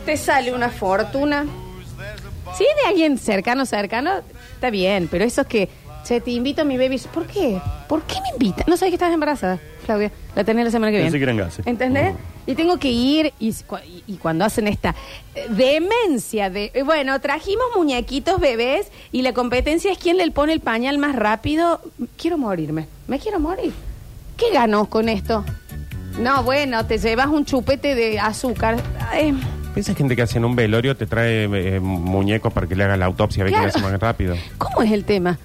Te 0.05 0.17
sale 0.17 0.53
una 0.53 0.69
fortuna. 0.69 1.45
Si 2.57 2.63
es 2.63 2.83
de 2.83 2.89
alguien 2.89 3.17
cercano, 3.17 3.65
cercano, 3.65 4.11
está 4.53 4.69
bien, 4.69 5.07
pero 5.09 5.25
eso 5.25 5.41
es 5.41 5.47
que, 5.47 5.69
che, 6.03 6.21
te 6.21 6.31
invito 6.31 6.61
a 6.61 6.65
mi 6.65 6.77
baby 6.77 6.97
shower. 6.97 7.11
¿Por 7.13 7.27
qué? 7.27 7.61
¿Por 7.87 8.01
qué 8.03 8.15
me 8.21 8.29
invita? 8.29 8.63
No 8.67 8.77
sabes 8.77 8.91
que 8.91 8.95
estás 8.95 9.13
embarazada, 9.13 9.59
Claudia. 9.85 10.11
La 10.35 10.43
tenés 10.43 10.65
la 10.65 10.71
semana 10.71 10.91
que 10.91 10.97
Pensé 10.99 11.17
viene. 11.17 11.19
que 11.19 11.23
eran 11.41 11.47
gases. 11.47 11.67
¿Entendés? 11.67 12.13
Y 12.47 12.55
tengo 12.55 12.77
que 12.77 12.89
ir 12.91 13.33
y, 13.39 13.53
cu- 13.63 13.77
y- 13.87 14.03
y 14.07 14.17
cuando 14.17 14.45
hacen 14.45 14.67
esta 14.67 14.93
eh, 15.35 15.47
demencia 15.49 16.49
de, 16.49 16.71
eh, 16.73 16.83
bueno, 16.83 17.19
trajimos 17.21 17.65
muñequitos 17.75 18.39
bebés 18.39 18.87
y 19.11 19.21
la 19.21 19.33
competencia 19.33 19.91
es 19.91 19.97
quién 19.97 20.17
le 20.17 20.29
pone 20.31 20.53
el 20.53 20.59
pañal 20.59 20.97
más 20.97 21.15
rápido, 21.15 21.81
quiero 22.17 22.37
morirme, 22.37 22.87
me 23.07 23.19
quiero 23.19 23.39
morir. 23.39 23.73
¿Qué 24.37 24.51
ganó 24.53 24.85
con 24.87 25.07
esto? 25.09 25.43
No, 26.19 26.43
bueno, 26.43 26.85
te 26.85 26.97
llevas 26.97 27.27
un 27.27 27.45
chupete 27.45 27.95
de 27.95 28.19
azúcar. 28.19 28.77
Ay, 29.11 29.33
Esa 29.75 29.93
gente 29.95 30.15
que 30.15 30.21
hace 30.21 30.37
en 30.37 30.45
un 30.45 30.55
velorio 30.55 30.95
te 30.95 31.05
trae 31.05 31.43
eh, 31.45 31.79
muñecos 31.79 32.53
para 32.53 32.67
que 32.67 32.75
le 32.75 32.83
haga 32.85 32.95
la 32.97 33.05
autopsia, 33.05 33.41
a 33.41 33.45
ver 33.45 33.53
quién 33.53 33.63
Claro. 33.63 33.77
hace 33.77 33.91
más 33.91 33.99
rápido. 33.99 34.35
¿Cómo 34.57 34.81
es 34.81 34.91
el 34.91 35.03
tema? 35.03 35.37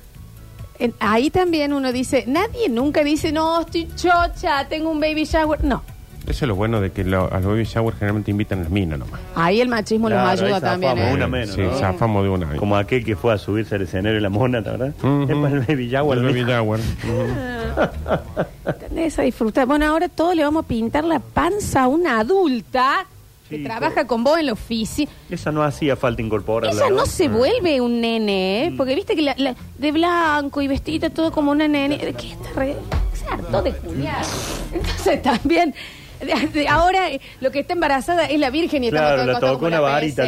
En- 0.80 0.94
ahí 0.98 1.30
también 1.30 1.72
uno 1.72 1.92
dice, 1.92 2.24
nadie 2.26 2.68
nunca 2.68 3.04
dice, 3.04 3.30
no, 3.32 3.60
estoy 3.60 3.86
chocha, 3.94 4.66
tengo 4.68 4.90
un 4.90 4.98
baby 4.98 5.24
shower. 5.24 5.62
No, 5.62 5.82
Eso 6.26 6.44
es 6.44 6.48
lo 6.48 6.54
bueno 6.54 6.80
de 6.80 6.90
que 6.92 7.04
lo- 7.04 7.32
a 7.32 7.38
los 7.40 7.46
baby 7.46 7.64
shower 7.64 7.94
generalmente 7.94 8.30
invitan 8.30 8.60
las 8.62 8.70
minas 8.70 8.98
nomás. 8.98 9.20
ahí 9.34 9.60
el 9.60 9.68
machismo 9.68 10.06
Claro, 10.08 10.30
los 10.30 10.40
ayuda 10.42 10.60
también. 10.60 10.92
zafamos 10.92 11.10
¿eh? 11.12 11.14
una 11.14 11.28
menos, 11.28 11.54
sí, 11.54 11.60
¿no? 11.62 11.72
zafamos 11.78 12.22
de 12.24 12.28
una. 12.30 12.56
Como 12.56 12.76
aquel 12.76 13.04
que 13.04 13.14
fue 13.16 13.32
a 13.32 13.38
subirse 13.38 13.74
al 13.74 13.82
escenario 13.82 14.14
de 14.14 14.20
la 14.20 14.28
mona, 14.30 14.60
¿verdad? 14.60 14.92
Ujú. 15.02 15.22
Es 15.28 15.36
para 15.36 15.54
el 15.56 15.60
baby 15.66 15.88
shower. 15.88 16.18
El 16.18 16.24
baby 16.24 16.44
shower. 16.44 16.80
Ujú. 17.04 18.40
¿Entendés? 18.66 19.18
A 19.18 19.22
disfrutar. 19.22 19.66
Bueno, 19.66 19.86
ahora 19.86 20.08
todos 20.08 20.34
le 20.34 20.42
vamos 20.44 20.64
a 20.64 20.68
pintar 20.68 21.04
la 21.04 21.20
panza 21.20 21.82
a 21.84 21.88
una 21.88 22.20
adulta 22.20 23.06
que 23.50 23.56
Sí, 23.58 23.64
trabaja 23.64 24.06
con 24.06 24.24
vos 24.24 24.38
en 24.38 24.46
la 24.46 24.52
oficina. 24.52 25.10
Esa 25.28 25.50
no 25.52 25.62
hacía 25.62 25.96
falta 25.96 26.22
incorporarla. 26.22 26.70
Esa 26.70 26.88
no 26.88 26.96
¿no? 26.96 27.06
se 27.06 27.28
vuelve 27.28 27.80
un 27.80 28.00
nene, 28.00 28.66
¿eh? 28.66 28.74
Porque 28.76 28.94
viste 28.94 29.14
que 29.16 29.22
la, 29.22 29.34
la- 29.36 29.54
de 29.76 29.92
blanco 29.92 30.62
y 30.62 30.68
vestida 30.68 31.10
todo 31.10 31.32
como 31.32 31.50
una 31.50 31.68
nene. 31.68 31.98
¿Qué 31.98 32.30
está 32.32 32.52
re.? 32.54 32.76
Se 33.12 33.26
hartó 33.26 33.60
de 33.60 33.72
culiar. 33.72 34.24
Entonces 34.72 35.20
también. 35.20 35.74
de- 36.20 36.48
de- 36.52 36.68
ahora 36.68 37.10
eh, 37.10 37.20
lo 37.40 37.50
que 37.50 37.60
está 37.60 37.72
embarazada 37.74 38.26
es 38.26 38.38
la 38.38 38.50
virgen 38.50 38.84
y 38.84 38.88
está 38.88 38.98
Claro, 39.14 39.24
la 39.32 39.40
tocó 39.40 39.66
una 39.66 39.80
varita. 39.80 40.24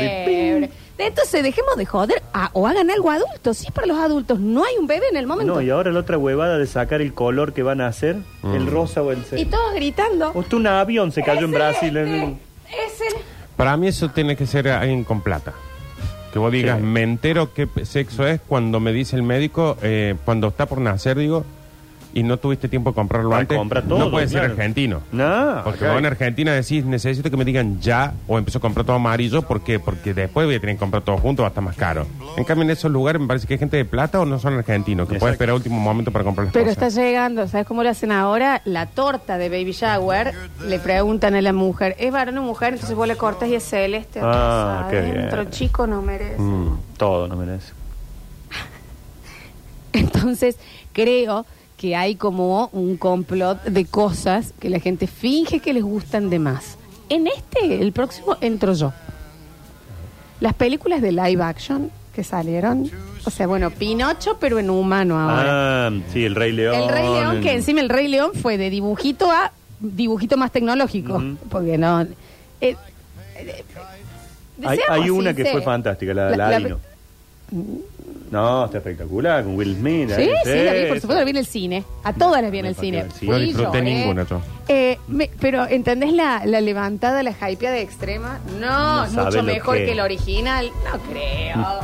Entonces 0.99 1.43
dejemos 1.43 1.77
de 1.77 1.85
joder 1.87 2.23
ah, 2.33 2.51
o 2.53 2.67
hagan 2.67 2.91
algo 2.91 3.11
adulto. 3.11 3.55
Si 3.55 3.67
es 3.67 3.73
para 3.73 3.87
los 3.87 3.99
adultos, 3.99 4.39
no 4.39 4.63
hay 4.65 4.77
un 4.79 4.87
bebé 4.87 5.07
en 5.11 5.17
el 5.17 5.27
momento. 5.27 5.55
No, 5.55 5.61
y 5.63 5.71
ahora 5.71 5.91
la 5.91 6.01
otra 6.01 6.17
huevada 6.19 6.59
de 6.59 6.67
sacar 6.67 7.01
el 7.01 7.13
color 7.15 7.53
que 7.55 7.63
van 7.63 7.81
a 7.81 7.87
hacer, 7.89 8.19
el 8.45 8.67
rosa 8.67 9.03
o 9.03 9.11
el 9.11 9.19
Y 9.19 9.23
ce- 9.23 9.45
todos 9.47 9.75
gritando. 9.75 10.31
Usted 10.35 10.57
un 10.57 10.67
avión 10.67 11.11
se 11.11 11.23
cayó 11.23 11.45
en 11.47 11.51
Brasil. 11.53 11.97
en- 11.97 12.52
Es 12.73 13.01
el. 13.01 13.15
Para 13.57 13.77
mí 13.77 13.89
eso 13.89 14.09
tiene 14.11 14.37
que 14.37 14.47
ser 14.47 14.69
alguien 14.69 15.05
con 15.05 15.21
plata. 15.21 15.53
Que 16.33 16.39
vos 16.39 16.51
digas, 16.51 16.79
Sí. 16.79 16.85
me 16.85 17.03
entero 17.03 17.53
qué 17.53 17.69
sexo 17.85 18.27
es 18.27 18.41
cuando 18.41 18.81
me 18.81 18.93
dice 18.93 19.17
el 19.17 19.23
médico, 19.23 19.77
eh, 19.83 20.15
cuando 20.25 20.49
está 20.49 20.65
por 20.67 20.79
nacer, 20.81 21.19
digo, 21.19 21.45
y 22.15 22.23
no 22.23 22.37
tuviste 22.39 22.69
tiempo 22.69 22.91
de 22.91 22.95
comprarlo 22.95 23.35
Ah, 23.35 23.39
antes. 23.39 23.57
compra 23.57 23.83
todo, 23.83 23.99
no 23.99 24.11
puede 24.11 24.29
ser 24.29 24.41
claro. 24.41 24.55
argentino. 24.55 25.01
No, 25.13 25.61
Porque 25.65 25.81
acá 25.85 25.91
vos 25.93 25.99
en 26.01 26.07
Argentina 26.07 26.53
decís, 26.53 26.85
necesito 26.85 27.31
que 27.31 27.37
me 27.37 27.45
digan 27.45 27.81
ya, 27.81 28.13
o 28.29 28.39
empiezo 28.39 28.59
a 28.59 28.61
comprar 28.61 28.85
todo 28.87 28.97
amarillo, 28.97 29.43
¿por 29.43 29.63
qué? 29.63 29.79
Porque 29.81 30.15
después 30.15 30.47
voy 30.47 30.57
a 30.57 30.61
tener 30.61 30.77
que 30.77 30.81
comprar 30.81 31.03
todo 31.03 31.17
junto, 31.19 31.43
va 31.43 31.49
a 31.49 31.51
estar 31.51 31.65
más 31.65 31.77
caro. 31.77 32.07
En 32.37 32.45
cambio, 32.45 32.65
en 32.65 32.71
esos 32.71 32.91
lugares 32.91 33.21
me 33.21 33.27
parece 33.29 33.47
que 33.47 33.55
hay 33.55 33.59
gente 33.59 33.77
de 33.77 33.85
plata 33.85 34.21
o 34.21 34.25
no 34.25 34.39
son 34.39 34.55
argentinos, 34.59 35.09
que 35.09 35.15
Exacto. 35.15 35.21
puede 35.21 35.33
esperar 35.33 35.55
último 35.55 35.79
momento 35.81 36.11
para 36.13 36.25
comprar 36.25 36.47
las 36.47 36.53
Pero 36.55 36.71
está 36.71 36.87
cosas. 36.87 37.03
llegando, 37.03 37.47
¿sabes 37.49 37.67
cómo 37.67 37.83
lo 37.83 37.89
hacen 37.91 38.13
ahora? 38.13 38.63
La 38.65 38.87
torta 38.87 39.39
de 39.39 39.49
baby 39.49 39.73
shower, 39.73 40.35
le 40.67 40.79
preguntan 40.79 41.35
a 41.35 41.41
la 41.43 41.53
mujer, 41.53 41.97
¿es 41.99 42.13
varón 42.13 42.39
o 42.39 42.43
mujer? 42.43 42.75
Entonces 42.75 42.97
vos 42.97 43.09
le 43.09 43.17
cortas 43.17 43.49
y 43.49 43.55
es 43.55 43.63
celeste. 43.65 44.21
Ah, 44.23 44.87
qué 44.91 44.99
adentro, 44.99 45.41
bien. 45.41 45.51
chico 45.51 45.87
no 45.87 46.03
merece. 46.03 46.39
Mm. 46.41 46.79
Todo 46.97 47.29
no 47.29 47.37
merece. 47.37 47.73
Entonces 49.93 50.57
creo 50.93 51.45
que 51.83 51.97
hay 51.97 52.15
como 52.15 52.69
un 52.73 52.97
complot 52.97 53.65
de 53.65 53.85
cosas 53.87 54.55
que 54.61 54.71
la 54.71 54.79
gente 54.79 55.09
finge 55.09 55.59
que 55.59 55.73
les 55.73 55.83
gustan 55.83 56.31
de 56.31 56.39
más. 56.39 56.79
En 57.09 57.27
este, 57.27 57.83
el 57.83 57.91
próximo, 57.91 58.37
entro 58.41 58.73
yo. 58.73 58.93
Las 60.39 60.55
películas 60.55 61.03
de 61.03 61.11
live 61.11 61.43
action 61.43 61.91
que 62.15 62.23
salieron, 62.23 62.89
o 63.25 63.31
sea, 63.31 63.49
bueno, 63.49 63.71
Pinocho, 63.73 64.37
pero 64.39 64.61
en 64.61 64.71
humano 64.71 65.19
ahora. 65.19 65.89
Ah, 65.89 65.91
sí, 66.13 66.25
el 66.25 66.37
Rey 66.37 66.53
León. 66.53 66.77
El 66.83 66.89
Rey 66.89 67.03
León, 67.03 67.41
que 67.41 67.53
encima 67.53 67.81
el 67.81 67.89
Rey 67.89 68.07
León 68.07 68.31
fue 68.41 68.59
de 68.59 68.71
dibujito 68.71 69.29
a 69.33 69.51
dibujito 69.81 70.37
más 70.37 70.53
tecnológico. 70.53 71.21
Porque 71.51 71.79
no. 71.79 72.03
eh, 72.03 72.07
eh, 72.61 72.77
Hay, 74.89 75.11
una 75.11 75.35
que 75.35 75.47
fue 75.47 75.63
fantástica, 75.63 76.15
la, 76.15 76.31
La- 76.31 76.49
la 76.51 76.59
la-. 76.61 76.77
No, 78.33 78.65
está 78.65 78.79
espectacular, 78.79 79.45
con 79.45 79.55
Will 79.57 79.77
Smith. 79.77 80.11
Sí, 80.17 80.31
sí, 80.43 80.65
la 80.65 80.73
vi, 80.73 80.87
por 80.87 81.01
supuesto, 81.01 81.15
la 81.21 81.25
vi 81.25 81.31
en 81.31 81.37
el 81.37 81.47
cine. 81.47 81.85
A 82.03 82.13
todas 82.15 82.43
las 82.43 82.51
vi 82.51 82.59
en 82.59 82.63
Me 82.65 82.69
el 82.71 82.75
cine. 82.77 82.99
impactó 82.99 83.15
el 83.15 83.21
cine. 83.21 83.31
No 83.31 83.37
Fui, 83.37 83.47
disfruté 83.47 83.79
lloré. 83.79 83.95
ninguna 83.95 84.27
yo. 84.27 84.41
Eh, 84.69 84.99
me- 85.09 85.31
pero, 85.39 85.67
¿entendés 85.69 86.13
la, 86.15 86.43
la 86.47 86.61
levantada, 86.63 87.23
la 87.23 87.31
hypeada 87.51 87.79
extrema? 87.79 88.39
No, 88.59 88.97
No 89.01 89.05
es 89.05 89.13
sabe 89.13 89.27
mucho 89.27 89.37
lo 89.37 89.43
mejor 89.45 89.77
que 89.77 89.85
que, 89.85 89.93
el 89.93 90.01
original. 90.01 90.71
No 90.91 90.99
creo. 91.13 91.81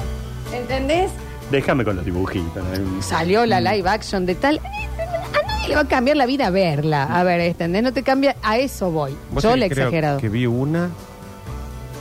¿Entendés? 0.58 1.10
Déjame 1.50 1.84
con 1.84 1.96
los 1.96 2.04
dibujitos. 2.04 2.64
¿no? 2.64 3.02
Salió 3.02 3.44
la 3.46 3.60
live 3.60 3.88
action 3.88 4.24
de 4.26 4.34
tal. 4.34 4.58
A 4.58 5.46
nadie 5.46 5.68
le 5.68 5.74
va 5.74 5.82
a 5.82 5.88
cambiar 5.88 6.16
la 6.16 6.26
vida 6.26 6.48
verla. 6.50 7.04
A 7.04 7.22
ver, 7.24 7.40
¿entendés? 7.40 7.82
No 7.82 7.92
te 7.92 8.02
cambia. 8.02 8.36
A 8.42 8.58
eso 8.58 8.90
voy. 8.90 9.14
Yo 9.34 9.40
sabés 9.40 9.58
le 9.58 9.66
que 9.68 9.72
he 9.72 9.76
creo 9.76 9.86
exagerado. 9.88 10.18
Que 10.18 10.28
vi 10.30 10.46
una 10.46 10.88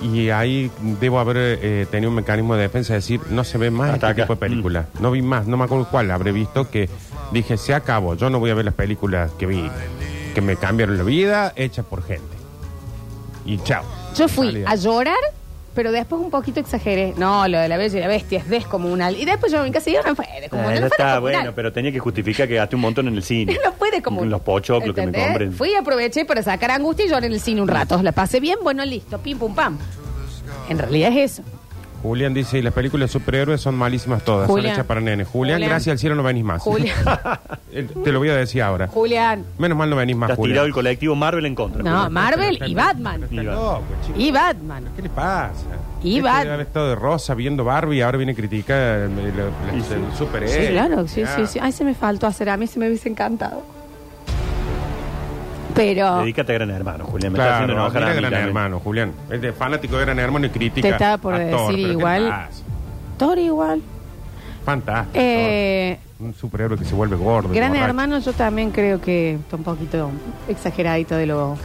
y 0.01 0.29
ahí 0.29 0.69
debo 1.01 1.19
haber 1.19 1.37
eh, 1.61 1.87
tenido 1.89 2.09
un 2.09 2.15
mecanismo 2.15 2.55
de 2.55 2.61
defensa 2.63 2.93
de 2.93 2.99
decir, 2.99 3.21
no 3.29 3.43
se 3.43 3.57
ve 3.57 3.71
más 3.71 3.91
Hasta 3.93 4.11
este 4.11 4.21
acá. 4.21 4.23
tipo 4.23 4.33
de 4.35 4.39
películas. 4.49 4.85
No 4.99 5.11
vi 5.11 5.21
más, 5.21 5.47
no 5.47 5.57
me 5.57 5.63
acuerdo 5.65 5.87
cuál 5.89 6.11
habré 6.11 6.31
visto 6.31 6.69
que 6.69 6.89
dije, 7.31 7.57
se 7.57 7.73
acabó, 7.73 8.15
yo 8.15 8.29
no 8.29 8.39
voy 8.39 8.51
a 8.51 8.53
ver 8.53 8.65
las 8.65 8.73
películas 8.75 9.31
que 9.39 9.45
vi, 9.45 9.69
que 10.35 10.41
me 10.41 10.55
cambiaron 10.55 10.97
la 10.97 11.03
vida, 11.03 11.53
hechas 11.55 11.85
por 11.85 12.03
gente. 12.03 12.35
Y 13.45 13.57
chao. 13.59 13.83
Yo 14.15 14.27
fui 14.27 14.47
Salida. 14.47 14.69
a 14.69 14.75
llorar, 14.75 15.17
pero 15.77 15.91
después 15.91 16.19
un 16.19 16.31
poquito 16.31 16.59
exageré. 16.59 17.13
No, 17.17 17.47
lo 17.47 17.59
de 17.59 17.67
la 17.69 17.77
bella 17.77 17.97
y 17.99 18.01
la 18.01 18.07
bestia 18.07 18.39
es 18.39 18.49
descomunal. 18.49 19.15
Y 19.15 19.25
después 19.25 19.51
yo 19.51 19.63
en 19.63 19.71
casa 19.71 19.91
y 19.91 19.93
yo 19.93 20.01
no 20.01 20.15
fue 20.15 20.25
Ah, 20.25 20.39
descomunal. 20.41 20.73
no 20.73 20.79
fue 20.79 20.87
está, 20.87 21.03
descomunal. 21.05 21.21
bueno, 21.41 21.53
pero 21.55 21.71
tenía 21.71 21.91
que 21.91 21.99
justificar 21.99 22.47
que 22.47 22.55
gasté 22.55 22.75
un 22.75 22.81
montón 22.81 23.07
en 23.07 23.15
el 23.15 23.21
cine. 23.21 23.55
No 23.63 23.71
fue 23.73 23.89
es 23.95 24.01
como. 24.01 24.25
Los 24.25 24.41
pochoclos 24.41 24.95
que 24.95 25.01
me 25.01 25.07
¿entendés? 25.07 25.27
compren. 25.29 25.53
Fui 25.53 25.69
y 25.69 25.75
aproveché 25.75 26.25
para 26.25 26.41
sacar 26.41 26.71
angustia 26.71 27.05
y 27.05 27.09
lloré 27.09 27.27
en 27.27 27.33
el 27.33 27.39
cine 27.39 27.61
un 27.61 27.67
rato. 27.67 28.01
La 28.01 28.11
pasé 28.11 28.39
bien, 28.39 28.57
bueno, 28.63 28.83
listo, 28.83 29.19
pim 29.19 29.37
pum 29.37 29.53
pam. 29.53 29.77
En 30.67 30.79
realidad 30.79 31.11
es 31.15 31.31
eso. 31.33 31.43
Julián 32.01 32.33
dice, 32.33 32.59
y 32.59 32.61
las 32.61 32.73
películas 32.73 33.09
de 33.09 33.13
superhéroes 33.13 33.59
son 33.61 33.75
malísimas 33.75 34.23
todas, 34.23 34.47
Julián. 34.47 34.65
son 34.67 34.73
hechas 34.73 34.85
para 34.85 35.01
nenes. 35.01 35.27
Julián, 35.27 35.55
Julián. 35.57 35.69
gracias 35.69 35.91
al 35.93 35.99
cielo 35.99 36.15
no 36.15 36.23
venís 36.23 36.43
más. 36.43 36.61
Julián. 36.61 36.95
Te 38.03 38.11
lo 38.11 38.19
voy 38.19 38.29
a 38.29 38.35
decir 38.35 38.61
ahora. 38.61 38.87
Julián. 38.87 39.43
Menos 39.57 39.77
mal 39.77 39.89
no 39.89 39.95
venís 39.95 40.15
más, 40.15 40.27
Te 40.27 40.33
has 40.33 40.39
tirado 40.39 40.65
el 40.65 40.71
Julián. 40.71 40.73
colectivo 40.73 41.15
Marvel 41.15 41.45
en 41.45 41.55
contra. 41.55 41.83
No, 41.83 41.89
Julián. 41.91 42.13
Marvel 42.13 42.59
y 42.65 42.75
Batman. 42.75 43.21
Y 43.29 43.37
chico. 43.37 43.81
Y 44.15 44.31
Batman. 44.31 44.83
¿Qué 44.95 45.01
le 45.01 45.09
pasa? 45.09 45.53
Y 46.03 46.17
Este 46.17 46.29
haber 46.29 46.61
estado 46.61 46.89
de 46.89 46.95
rosa 46.95 47.33
viendo 47.33 47.63
Barbie 47.63 47.97
y 47.97 48.01
ahora 48.01 48.17
viene 48.17 48.31
a 48.33 48.35
criticar 48.35 49.09
sí. 49.09 49.93
el 49.93 50.17
superhéroe. 50.17 50.67
Sí, 50.67 50.71
claro, 50.71 51.07
sí, 51.07 51.21
Ya. 51.21 51.35
sí, 51.35 51.47
sí. 51.47 51.59
Ay, 51.61 51.71
se 51.71 51.83
me 51.83 51.93
faltó 51.95 52.27
hacer. 52.27 52.49
A 52.49 52.57
mí 52.57 52.67
se 52.67 52.79
me 52.79 52.87
hubiese 52.87 53.09
encantado. 53.09 53.63
Pero 55.77 56.17
Dedícate 56.19 56.51
a 56.51 56.55
Gran 56.55 56.69
Hermano, 56.71 57.05
Julián. 57.05 57.31
Me 57.31 57.37
está 57.39 57.43
Claro, 57.49 57.55
haciendo 57.63 57.73
enojar 57.83 57.93
mira 58.01 58.05
a 58.05 58.13
mí 58.13 58.19
Gran 58.19 58.31
también. 58.31 58.47
Hermano, 58.47 58.79
Julián. 58.79 59.11
Es 59.31 59.41
de 59.41 59.53
fanático 59.53 59.95
de 59.97 60.05
Gran 60.05 60.19
Hermano 60.19 60.45
y 60.47 60.49
crítica. 60.49 60.87
Te 60.87 60.93
estaba 60.93 61.17
por 61.17 61.33
a 61.35 61.39
decir 61.39 61.55
Thor, 61.57 61.65
pero 61.67 61.77
¿qué 61.77 61.83
le 61.87 61.93
igual. 61.93 62.27
pasa? 62.27 62.63
Thor 63.17 63.37
igual. 63.39 63.81
Fantástico. 64.65 65.11
Eh, 65.19 65.97
Thor. 66.17 66.27
Un 66.27 66.33
superhéroe 66.33 66.77
que 66.77 66.85
se 66.85 66.95
vuelve 66.95 67.15
gordo. 67.15 67.49
Gran 67.53 67.69
borracho. 67.69 67.85
Hermano, 67.85 68.19
yo 68.19 68.33
también 68.33 68.71
creo 68.71 68.99
que 68.99 69.35
está 69.35 69.55
un 69.55 69.63
poquito 69.63 70.09
exageradito 70.47 71.15
de 71.15 71.27
lo. 71.27 71.55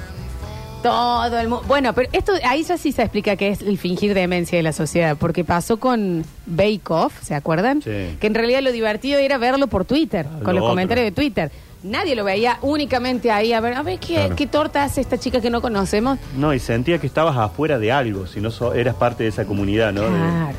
Todo 0.83 1.39
el 1.39 1.49
mundo. 1.49 1.65
Bueno, 1.69 1.93
pero 1.93 2.09
esto 2.13 2.33
ahí 2.45 2.65
ya 2.65 2.77
sí 2.77 2.91
se 2.91 3.03
explica 3.03 3.37
que 3.37 3.49
es 3.51 3.63
el 3.63 3.79
fingir 3.79 4.15
demencia 4.15 4.59
de 4.59 4.65
la 4.65 4.73
sociedad, 4.73 5.17
porque 5.17 5.45
pasó 5.45 5.79
con 5.79 6.25
Bake 6.47 6.83
Off, 6.91 7.23
¿se 7.23 7.37
acuerdan? 7.37 7.83
Sí. 7.83 8.17
Que 8.21 8.27
en 8.27 8.35
realidad 8.35 8.63
lo 8.63 8.73
divertido 8.73 9.19
era 9.21 9.39
verlo 9.39 9.69
por 9.69 9.85
Twitter, 9.85 10.27
Ah, 10.29 10.39
con 10.43 10.47
lo 10.47 10.53
los 10.55 10.63
otro. 10.63 10.71
comentarios 10.73 11.05
de 11.07 11.13
Twitter. 11.13 11.53
Nadie 11.83 12.15
lo 12.15 12.23
veía 12.25 12.59
únicamente 12.63 13.31
ahí 13.33 13.53
a 13.53 13.61
ver, 13.61 13.75
a 13.75 13.83
ver 13.83 13.99
qué, 13.99 14.15
Claro. 14.15 14.37
qué 14.37 14.47
torta 14.47 14.85
hace 14.85 15.01
esta 15.01 15.19
chica 15.19 15.41
que 15.41 15.51
no 15.51 15.61
conocemos. 15.61 16.19
No, 16.37 16.55
y 16.55 16.61
sentía 16.61 16.99
que 16.99 17.07
estabas 17.09 17.37
afuera 17.37 17.79
de 17.79 17.91
algo, 17.91 18.27
si 18.29 18.41
no 18.41 18.51
so- 18.53 18.73
eras 18.75 18.95
parte 18.95 19.25
de 19.25 19.31
esa 19.31 19.45
comunidad, 19.45 19.93
¿no? 19.93 20.03
De- 20.03 20.09
Claro. 20.09 20.57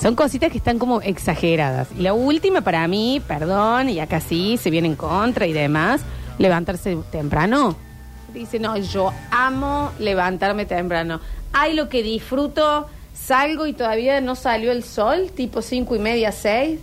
Son 0.00 0.14
cositas 0.16 0.50
que 0.50 0.58
están 0.58 0.78
como 0.78 1.00
exageradas. 1.00 1.88
Y 1.98 2.02
la 2.02 2.12
última 2.12 2.60
para 2.60 2.86
mí, 2.88 3.20
perdón, 3.26 3.88
y 3.88 4.00
acá 4.00 4.20
sí 4.20 4.56
se 4.56 4.70
viene 4.70 4.88
en 4.88 4.96
contra 4.96 5.46
y 5.46 5.52
demás, 5.52 6.00
levantarse 6.38 6.96
temprano. 7.10 7.76
Dice, 8.32 8.58
no, 8.58 8.76
yo 8.78 9.12
amo 9.30 9.92
levantarme 9.98 10.64
temprano. 10.64 11.20
Hay 11.52 11.74
lo 11.74 11.88
que 11.88 12.02
disfruto, 12.02 12.86
salgo 13.14 13.66
y 13.66 13.74
todavía 13.74 14.20
no 14.20 14.34
salió 14.36 14.72
el 14.72 14.82
sol, 14.84 15.30
tipo 15.36 15.60
cinco 15.62 15.94
y 15.94 15.98
media, 15.98 16.32
seis. 16.32 16.80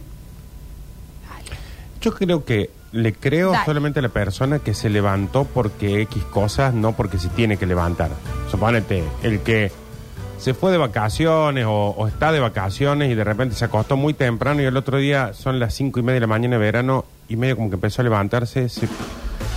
Yo 2.02 2.14
creo 2.14 2.46
que 2.46 2.70
le 2.92 3.14
creo 3.14 3.52
Dale. 3.52 3.66
solamente 3.66 4.00
a 4.00 4.02
la 4.02 4.10
persona 4.10 4.60
que 4.60 4.74
se 4.74 4.90
levantó 4.90 5.46
porque 5.46 6.02
X 6.02 6.24
cosas, 6.24 6.74
no 6.74 6.94
porque 6.94 7.20
se 7.20 7.30
tiene 7.30 7.58
que 7.58 7.66
levantar. 7.66 8.10
Suponete, 8.50 9.04
el 9.24 9.42
que 9.42 9.72
se 10.38 10.54
fue 10.54 10.72
de 10.72 10.78
vacaciones 10.78 11.66
o, 11.66 11.72
o 11.72 12.08
está 12.08 12.32
de 12.32 12.40
vacaciones 12.40 13.12
y 13.12 13.16
de 13.16 13.24
repente 13.24 13.56
se 13.56 13.66
acostó 13.66 13.98
muy 13.98 14.14
temprano 14.14 14.62
y 14.62 14.66
el 14.66 14.78
otro 14.78 14.98
día 14.98 15.34
son 15.34 15.60
las 15.60 15.74
cinco 15.74 16.00
y 16.00 16.04
media 16.04 16.16
de 16.16 16.22
la 16.22 16.28
mañana 16.28 16.56
de 16.58 16.62
verano 16.62 17.06
y 17.28 17.36
medio 17.36 17.58
como 17.58 17.70
que 17.70 17.76
empezó 17.76 18.02
a 18.02 18.06
levantarse, 18.06 18.70
se, 18.70 18.88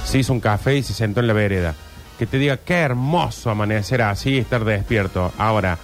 se 0.05 0.19
hizo 0.19 0.33
un 0.33 0.41
café 0.41 0.77
y 0.77 0.83
se 0.83 0.93
sentó 0.93 1.21
en 1.21 1.27
la 1.29 1.33
vereda. 1.33 1.75
Que 2.19 2.27
te 2.27 2.37
diga, 2.39 2.59
qué 2.59 2.75
hermoso 2.75 3.51
amanecer 3.51 4.03
así 4.03 4.31
y 4.35 4.39
estar 4.39 4.65
despierto. 4.65 5.33
Ahora, 5.39 5.79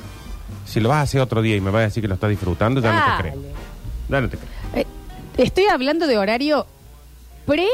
si 0.66 0.80
lo 0.80 0.90
vas 0.90 0.98
a 0.98 1.02
hacer 1.02 1.20
otro 1.20 1.40
día 1.42 1.56
y 1.56 1.61
me 1.61 1.70
vas 1.70 1.80
a 1.80 1.84
decir 1.84 2.02
que 2.02 2.08
lo 2.08 2.14
estás 2.14 2.30
disfrutando, 2.30 2.80
ya 2.80 2.92
no 2.92 3.16
te 3.16 3.22
creo. 3.22 3.42
Ya 4.08 4.20
no 4.20 4.28
te 4.28 4.37
creo. 4.37 4.50
Eh, 4.74 4.87
estoy 5.38 5.64
hablando 5.64 6.06
de 6.06 6.18
horario 6.18 6.66
pre 7.48 7.66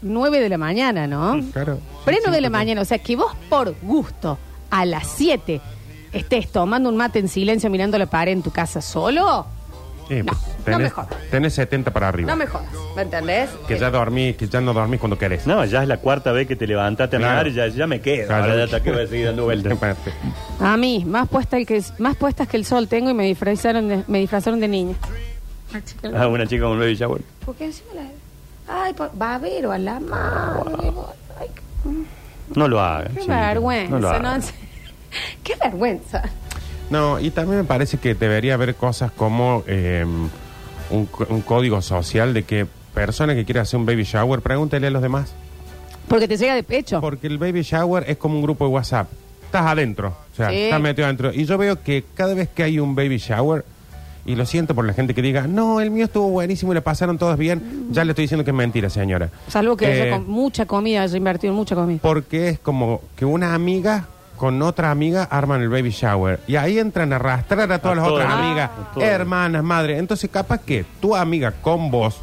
9 0.00 0.40
de 0.40 0.48
la 0.48 0.56
mañana, 0.58 1.06
¿no? 1.06 1.40
Claro. 1.52 1.78
Pre 2.04 2.14
Sí, 2.14 2.20
9 2.24 2.36
de 2.36 2.40
la 2.40 2.50
mañana, 2.50 2.80
o 2.80 2.84
sea 2.84 2.98
que 2.98 3.16
vos 3.16 3.32
por 3.50 3.74
gusto 3.82 4.38
a 4.70 4.84
las 4.86 5.06
7 5.08 5.60
estés 6.12 6.50
tomando 6.50 6.88
un 6.88 6.96
mate 6.96 7.18
en 7.18 7.28
silencio 7.28 7.68
mirando 7.68 7.98
la 7.98 8.06
pared 8.06 8.32
en 8.32 8.42
tu 8.42 8.50
casa 8.50 8.80
solo, 8.80 9.46
Sí, 10.08 10.22
No, 10.22 10.24
pues, 10.24 10.38
no 10.40 10.64
tenés, 10.64 10.80
me 10.80 10.90
jodas. 10.90 11.08
tenés 11.30 11.52
70 11.54 11.92
para 11.92 12.08
arriba. 12.08 12.30
no 12.30 12.36
me 12.36 12.46
jodas, 12.46 12.68
¿me 12.96 13.02
entendés? 13.02 13.50
Que 13.66 13.78
ya 13.78 13.90
dormís, 13.90 14.36
que 14.36 14.48
ya 14.48 14.58
no 14.62 14.72
dormís 14.72 15.00
cuando 15.00 15.18
querés. 15.18 15.46
No, 15.46 15.62
ya 15.66 15.82
es 15.82 15.88
la 15.88 15.98
cuarta 15.98 16.32
vez 16.32 16.48
que 16.48 16.56
te 16.56 16.66
levantaste 16.66 17.16
a 17.16 17.18
mirar 17.18 17.46
y 17.46 17.52
ya, 17.52 17.66
ya 17.68 17.86
me 17.86 18.00
quedo. 18.00 18.26
Claro. 18.26 18.52
Ahora 18.52 18.64
ya 18.64 18.82
que 18.82 18.90
voy 18.90 19.02
a 19.02 19.06
seguir 19.06 19.26
dando 19.26 19.44
vueltas. 19.50 19.76
A 20.60 20.76
mí, 20.78 21.04
más, 21.04 21.28
puesta 21.28 21.58
el 21.58 21.66
que, 21.66 21.82
más 21.98 22.16
puestas 22.16 22.48
que 22.48 22.56
el 22.56 22.64
sol 22.64 22.88
tengo 22.88 23.10
y 23.10 23.14
me 23.14 23.24
disfrazaron 23.26 23.86
de, 23.86 24.02
me 24.08 24.20
disfrazaron 24.20 24.60
de 24.60 24.68
niña. 24.68 24.94
Ah, 26.14 26.26
una 26.26 26.46
chica 26.46 26.62
con 26.62 26.72
un 26.72 26.78
baby 26.78 26.94
shower. 26.94 27.20
Porque 27.44 27.66
encima 27.66 27.92
la... 27.94 28.02
Ay, 28.68 28.92
po- 28.94 29.10
babero 29.14 29.72
a 29.72 29.78
la 29.78 29.98
madre. 30.00 30.92
Ay, 31.40 31.48
No 32.54 32.68
lo 32.68 32.80
hagas. 32.80 33.12
qué 33.14 33.26
vergüenza, 33.26 33.90
No 33.90 33.98
lo 33.98 34.18
¿no? 34.20 34.38
Qué 35.42 35.54
vergüenza. 35.56 36.22
No, 36.90 37.18
y 37.18 37.30
también 37.30 37.58
me 37.58 37.64
parece 37.64 37.98
que 37.98 38.14
debería 38.14 38.54
haber 38.54 38.74
cosas 38.74 39.10
como 39.10 39.62
eh, 39.66 40.04
un, 40.90 41.08
un 41.28 41.40
código 41.42 41.80
social 41.82 42.34
de 42.34 42.42
que 42.44 42.66
persona 42.94 43.34
que 43.34 43.44
quiera 43.44 43.62
hacer 43.62 43.78
un 43.80 43.86
baby 43.86 44.04
shower, 44.04 44.40
pregúntele 44.40 44.86
a 44.88 44.90
los 44.90 45.00
demás. 45.02 45.32
Porque 46.08 46.26
te 46.28 46.36
llega 46.36 46.54
de 46.54 46.62
pecho. 46.62 47.00
Porque 47.00 47.26
el 47.26 47.38
baby 47.38 47.62
shower 47.62 48.04
es 48.08 48.16
como 48.16 48.36
un 48.36 48.42
grupo 48.42 48.66
de 48.66 48.70
WhatsApp. 48.72 49.08
Estás 49.44 49.66
adentro, 49.66 50.14
o 50.32 50.36
sea, 50.36 50.50
Sí. 50.50 50.56
estás 50.64 50.80
metido 50.80 51.06
adentro. 51.06 51.32
Y 51.32 51.44
yo 51.46 51.56
veo 51.56 51.82
que 51.82 52.04
cada 52.14 52.34
vez 52.34 52.48
que 52.48 52.62
hay 52.62 52.78
un 52.78 52.94
baby 52.94 53.16
shower, 53.18 53.64
y 54.28 54.36
lo 54.36 54.44
siento 54.44 54.74
por 54.74 54.84
la 54.84 54.92
gente 54.92 55.14
que 55.14 55.22
diga, 55.22 55.46
no, 55.46 55.80
el 55.80 55.90
mío 55.90 56.04
estuvo 56.04 56.28
buenísimo 56.28 56.72
y 56.72 56.74
le 56.74 56.82
pasaron 56.82 57.16
todos 57.16 57.38
bien, 57.38 57.86
ya 57.90 58.04
le 58.04 58.12
estoy 58.12 58.24
diciendo 58.24 58.44
que 58.44 58.50
es 58.50 58.56
mentira, 58.56 58.90
señora. 58.90 59.30
Salvo 59.48 59.74
que 59.76 59.86
Eh, 59.86 60.02
haya 60.02 60.10
con 60.16 60.28
mucha 60.30 60.66
comida, 60.66 61.02
haya 61.02 61.16
invertido 61.16 61.50
en 61.52 61.56
mucha 61.56 61.74
comida. 61.74 61.98
Porque 62.02 62.50
es 62.50 62.58
como 62.58 63.00
que 63.16 63.24
una 63.24 63.54
amiga 63.54 64.06
con 64.36 64.60
otra 64.62 64.90
amiga 64.90 65.24
arman 65.24 65.62
el 65.62 65.70
baby 65.70 65.90
shower. 65.90 66.40
Y 66.46 66.56
ahí 66.56 66.78
entran 66.78 67.12
a 67.12 67.16
arrastrar 67.16 67.72
a 67.72 67.78
todas 67.78 67.96
A 67.98 68.00
las 68.02 68.08
todas. 68.08 68.24
otras 68.26 68.34
Ah. 68.38 68.46
amigas, 68.46 68.70
A 68.70 68.92
todas. 68.94 69.08
hermanas, 69.08 69.64
madre. 69.64 69.96
Entonces, 69.98 70.28
capaz 70.30 70.58
que 70.60 70.84
tu 71.00 71.16
amiga 71.16 71.50
con 71.62 71.90
vos 71.90 72.20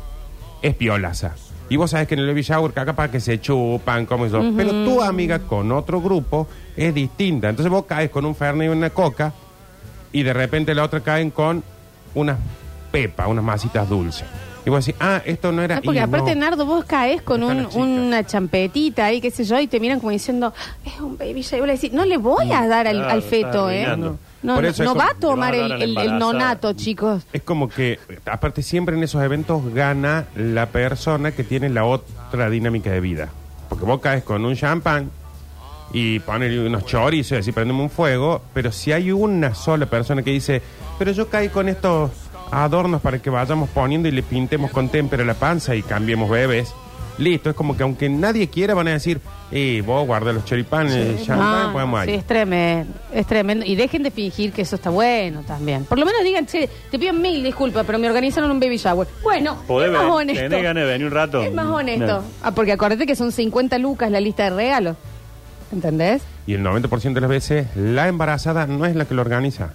es 0.61 0.75
piolaza. 0.75 1.33
Y 1.69 1.75
vos 1.77 1.89
sabés 1.89 2.07
que 2.07 2.13
en 2.13 2.19
el 2.21 2.27
baby 2.27 2.43
shower 2.43 2.71
capaz 2.71 3.09
que 3.09 3.19
se 3.19 3.41
chupan, 3.41 4.05
como 4.05 4.27
eso. 4.27 4.41
Pero 4.55 4.69
tu 4.85 5.01
amiga 5.01 5.39
con 5.39 5.71
otro 5.71 5.99
grupo 6.01 6.47
es 6.77 6.93
distinta. 6.93 7.49
Entonces 7.49 7.71
vos 7.71 7.85
caes 7.85 8.11
con 8.11 8.25
un 8.25 8.35
fernet 8.35 8.67
y 8.67 8.69
una 8.69 8.91
coca 8.91 9.33
y 10.11 10.21
de 10.21 10.31
repente 10.33 10.75
la 10.75 10.83
otra 10.83 10.99
caen 11.01 11.31
con 11.31 11.63
unas 12.15 12.37
pepas, 12.91 13.27
unas 13.27 13.43
masitas 13.43 13.87
dulces. 13.87 14.25
Y 14.65 14.69
vos 14.71 14.83
decís, 14.83 14.99
ah, 14.99 15.21
esto 15.25 15.51
no 15.51 15.61
era... 15.61 15.75
No, 15.75 15.81
porque 15.83 15.99
y 15.99 16.01
aparte, 16.01 16.33
no. 16.33 16.41
Nardo, 16.41 16.65
vos 16.65 16.85
caes 16.85 17.21
con 17.21 17.43
Están 17.43 17.57
un- 17.57 17.63
las 17.65 17.71
chicas. 17.71 17.87
una 17.87 18.23
champetita 18.25 19.05
ahí, 19.05 19.21
qué 19.21 19.29
sé 19.29 19.43
yo, 19.43 19.59
y 19.59 19.67
te 19.67 19.79
miran 19.79 19.99
como 19.99 20.09
diciendo, 20.11 20.53
es 20.83 20.99
un 20.99 21.17
baby 21.19 21.43
shower. 21.43 21.57
Y 21.57 21.59
vos 21.59 21.67
le 21.67 21.73
decís, 21.73 21.93
no 21.93 22.03
le 22.03 22.17
voy 22.17 22.51
a 22.51 22.65
dar 22.67 22.87
al, 22.87 22.95
Claro, 22.95 23.11
al 23.11 23.17
está 23.19 23.29
feto, 23.29 23.69
¿eh? 23.69 23.85
No, 23.95 24.17
Por 24.55 24.63
no, 24.63 24.69
eso 24.69 24.69
es 24.83 24.87
no 24.89 24.93
como- 24.93 25.05
va 25.05 25.11
a 25.11 25.13
tomar 25.19 25.53
le 25.53 25.59
va 25.59 25.65
a 25.65 25.67
el, 25.67 25.69
dar 25.69 25.75
a 25.75 25.77
la 25.77 25.83
el- 25.83 25.89
el 25.91 25.97
embarazada. 26.13 26.33
nonato, 26.33 26.73
chicos. 26.73 27.23
Es 27.31 27.43
como 27.43 27.69
que, 27.69 27.99
aparte, 28.25 28.63
siempre 28.63 28.95
en 28.97 29.03
esos 29.03 29.21
eventos 29.23 29.71
gana 29.73 30.25
la 30.35 30.65
persona 30.67 31.31
que 31.31 31.43
tiene 31.43 31.69
la 31.69 31.85
otra 31.85 32.49
dinámica 32.49 32.89
de 32.89 33.01
vida. 33.01 33.29
Porque 33.69 33.85
vos 33.85 33.99
caes 34.01 34.23
con 34.23 34.43
un 34.45 34.55
champán 34.55 35.11
y 35.93 36.19
pones 36.21 36.57
unos 36.57 36.85
chorizos 36.85 37.33
y 37.33 37.39
así 37.39 37.51
prendemos 37.51 37.83
un 37.83 37.89
fuego, 37.91 38.41
pero 38.53 38.71
si 38.71 38.91
hay 38.91 39.11
una 39.11 39.53
sola 39.53 39.85
persona 39.85 40.23
que 40.23 40.31
dice, 40.31 40.61
pero 40.99 41.11
yo 41.11 41.29
caí 41.29 41.49
con 41.49 41.69
estos 41.69 42.11
adornos 42.51 43.01
para 43.01 43.19
que 43.19 43.29
vayamos 43.29 43.69
poniendo 43.69 44.07
y 44.07 44.11
le 44.11 44.23
pintemos 44.23 44.71
con 44.71 44.89
témpera 44.89 45.23
la 45.25 45.33
panza 45.33 45.75
y 45.75 45.81
cambiemos 45.81 46.29
bebés. 46.29 46.73
Listo, 47.17 47.49
es 47.49 47.55
como 47.55 47.77
que 47.77 47.83
aunque 47.83 48.09
nadie 48.09 48.49
quiera 48.49 48.73
van 48.73 48.89
a 48.89 48.91
decir, 48.91 49.21
eh, 49.49 49.81
vos 49.85 50.05
guarda 50.05 50.33
los 50.33 50.43
choripanes, 50.43 50.93
el 50.95 51.25
champán, 51.25 51.67
Ah, 51.67 51.69
podemos 51.71 52.03
sí, 52.03 52.11
es 52.11 52.25
tremendo, 52.27 52.93
es 53.13 53.25
tremendo. 53.25 53.65
Y 53.65 53.75
dejen 53.75 54.03
de 54.03 54.11
fingir 54.11 54.51
que 54.51 54.63
eso 54.63 54.75
está 54.75 54.89
bueno 54.89 55.41
también. 55.47 55.85
Por 55.85 55.97
lo 55.97 56.05
menos 56.05 56.21
digan, 56.25 56.45
che, 56.45 56.69
te 56.91 56.99
pido 56.99 57.13
mil 57.13 57.41
disculpas, 57.41 57.85
pero 57.85 57.97
me 57.99 58.09
organizaron 58.09 58.51
un 58.51 58.59
baby 58.59 58.75
shower. 58.75 59.07
Bueno, 59.23 59.55
¿Podés 59.65 59.87
es 59.87 59.93
más 59.93 60.03
ven- 60.03 60.11
honesto. 60.11 60.43
¿Tenés 60.43 60.61
ganas 60.63 60.83
de 60.83 60.89
venir 60.91 61.07
un 61.07 61.13
rato? 61.13 61.41
Es 61.41 61.53
más 61.53 61.67
honesto. 61.67 62.05
No. 62.05 62.23
Ah, 62.43 62.51
porque 62.51 62.73
acuérdate 62.73 63.05
que 63.05 63.15
son 63.15 63.31
50 63.31 63.77
lucas 63.77 64.11
la 64.11 64.19
lista 64.19 64.43
de 64.43 64.49
regalos. 64.49 64.97
¿Entendés? 65.71 66.21
Y 66.47 66.53
el 66.55 66.63
90% 66.63 67.13
de 67.13 67.21
las 67.21 67.29
veces 67.29 67.67
la 67.77 68.09
embarazada 68.09 68.67
no 68.67 68.85
es 68.85 68.93
la 68.95 69.05
que 69.05 69.13
lo 69.13 69.21
organiza. 69.21 69.71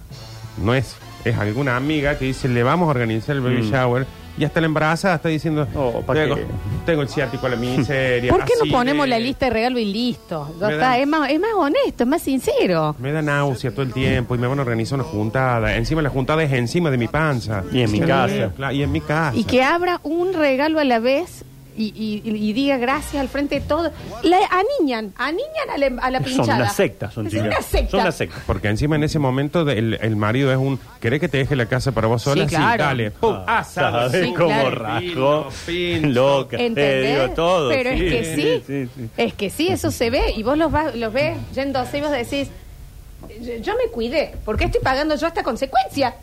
No 0.63 0.75
es. 0.75 0.95
Es 1.25 1.37
alguna 1.37 1.77
amiga 1.77 2.17
que 2.19 2.25
dice, 2.27 2.49
le 2.49 2.63
vamos 2.63 2.87
a 2.87 2.91
organizar 2.91 3.37
el 3.37 3.43
baby 3.43 3.63
Mm. 3.63 3.71
shower. 3.71 4.07
Y 4.39 4.45
hasta 4.45 4.61
la 4.61 4.67
embarazada 4.67 5.17
está 5.17 5.29
diciendo, 5.29 5.67
Oh, 5.75 6.01
¿pa' 6.07 6.15
tengo, 6.15 6.37
qué? 6.37 6.47
tengo 6.87 7.03
el 7.03 7.09
ciático 7.09 7.45
a 7.47 7.51
la 7.51 7.57
miseria. 7.57 8.31
¿Por 8.33 8.45
qué 8.45 8.55
no 8.57 8.63
así 8.63 8.71
ponemos 8.71 9.05
de- 9.05 9.11
la 9.11 9.19
lista 9.19 9.47
de 9.47 9.51
regalo 9.51 9.79
y 9.79 9.85
listo? 9.85 10.55
Ya 10.59 10.67
Me 10.69 10.73
está, 10.75 10.87
dan- 10.91 11.01
es 11.01 11.07
más, 11.09 11.31
es 11.31 11.41
más 11.41 11.51
honesto, 11.55 12.05
es 12.05 12.09
más 12.09 12.23
sincero. 12.23 12.97
Me 12.99 13.13
da 13.13 13.21
náusea 13.21 13.71
todo 13.71 13.83
el 13.83 13.93
tiempo 13.93 14.35
y 14.35 14.39
me 14.39 14.47
van 14.47 14.59
a 14.59 14.63
organizar 14.63 14.99
una 14.99 15.07
juntada. 15.09 15.77
Encima 15.77 16.01
la 16.01 16.09
juntada 16.09 16.43
es 16.43 16.53
encima 16.53 16.91
de 16.91 16.97
mi 16.97 17.09
panza. 17.09 17.65
Y 17.71 17.83
en 17.83 17.93
mi 17.93 17.99
Sí, 17.99 18.05
casa. 18.07 18.51
claro, 18.57 18.73
y 18.75 18.83
en 18.83 18.93
mi 18.93 19.01
casa. 19.03 19.37
Y 19.37 19.45
que 19.45 19.63
abra 19.63 20.01
un 20.05 20.33
regalo 20.33 20.79
a 20.81 20.85
la 20.85 21.01
vez 21.01 21.45
y, 21.77 21.93
y- 21.97 22.23
y 22.25 22.53
diga 22.53 22.77
gracias 22.79 23.21
al 23.21 23.29
frente 23.29 23.57
de 23.57 23.61
todo. 23.63 23.91
La 24.23 24.39
aniñan, 24.51 25.13
aniñan 25.17 25.71
a 25.73 25.79
la, 25.79 25.87
a 26.03 26.11
la 26.11 26.19
Son 26.19 26.25
pinchada. 26.29 26.57
una 26.57 26.71
secta, 26.71 27.11
son 27.11 27.27
Es 27.27 27.33
chicas. 27.33 27.47
una 27.49 27.63
secta. 27.63 27.91
Son 27.91 28.01
una 28.01 28.13
secta. 28.13 28.43
Porque 28.47 28.69
encima 28.69 28.97
en 28.97 29.05
ese 29.05 29.19
momento 29.19 29.65
de- 29.65 29.79
el, 29.79 29.99
el 30.01 30.17
marido 30.17 30.51
es 30.53 30.59
un. 30.59 30.79
¿Querés 31.01 31.21
que 31.21 31.29
te 31.29 31.39
deje 31.39 31.57
la 31.57 31.67
casa 31.67 31.93
para 31.93 32.07
vos 32.09 32.23
sola? 32.23 32.49
Sí, 32.49 32.55
claro. 32.55 32.85
dale. 32.85 33.11
Pum, 33.11 33.37
Ah, 33.47 33.59
asado. 33.59 34.11
¿sabes 34.11 34.27
Sí, 34.27 34.35
cómo 34.35 34.49
claro. 34.71 35.49
Loca. 36.03 36.57
Eh, 36.57 36.67
¿Entendés? 36.67 37.19
digo 37.21 37.35
todo. 37.35 37.69
Pero 37.71 37.91
sí, 37.97 38.07
es 38.07 38.13
que 38.13 38.35
sí, 38.35 38.63
sí, 38.67 38.89
sí. 38.97 39.09
Es 39.17 39.35
que 39.35 39.51
sí, 39.51 39.69
eso 39.69 39.91
se 39.91 40.11
ve. 40.11 40.33
Y 40.37 40.43
vos 40.43 40.57
los, 40.59 40.71
vas- 40.71 40.95
los 40.95 41.13
ves 41.13 41.37
yéndose 41.55 41.99
y 41.99 42.01
vos 42.01 42.11
decís, 42.11 42.49
yo, 43.41 43.55
yo 43.63 43.75
me 43.77 43.91
cuidé. 43.91 44.35
¿Por 44.45 44.57
qué 44.57 44.65
estoy 44.65 44.81
pagando 44.83 45.15
yo 45.17 45.27
esta 45.27 45.43
consecuencia? 45.43 46.15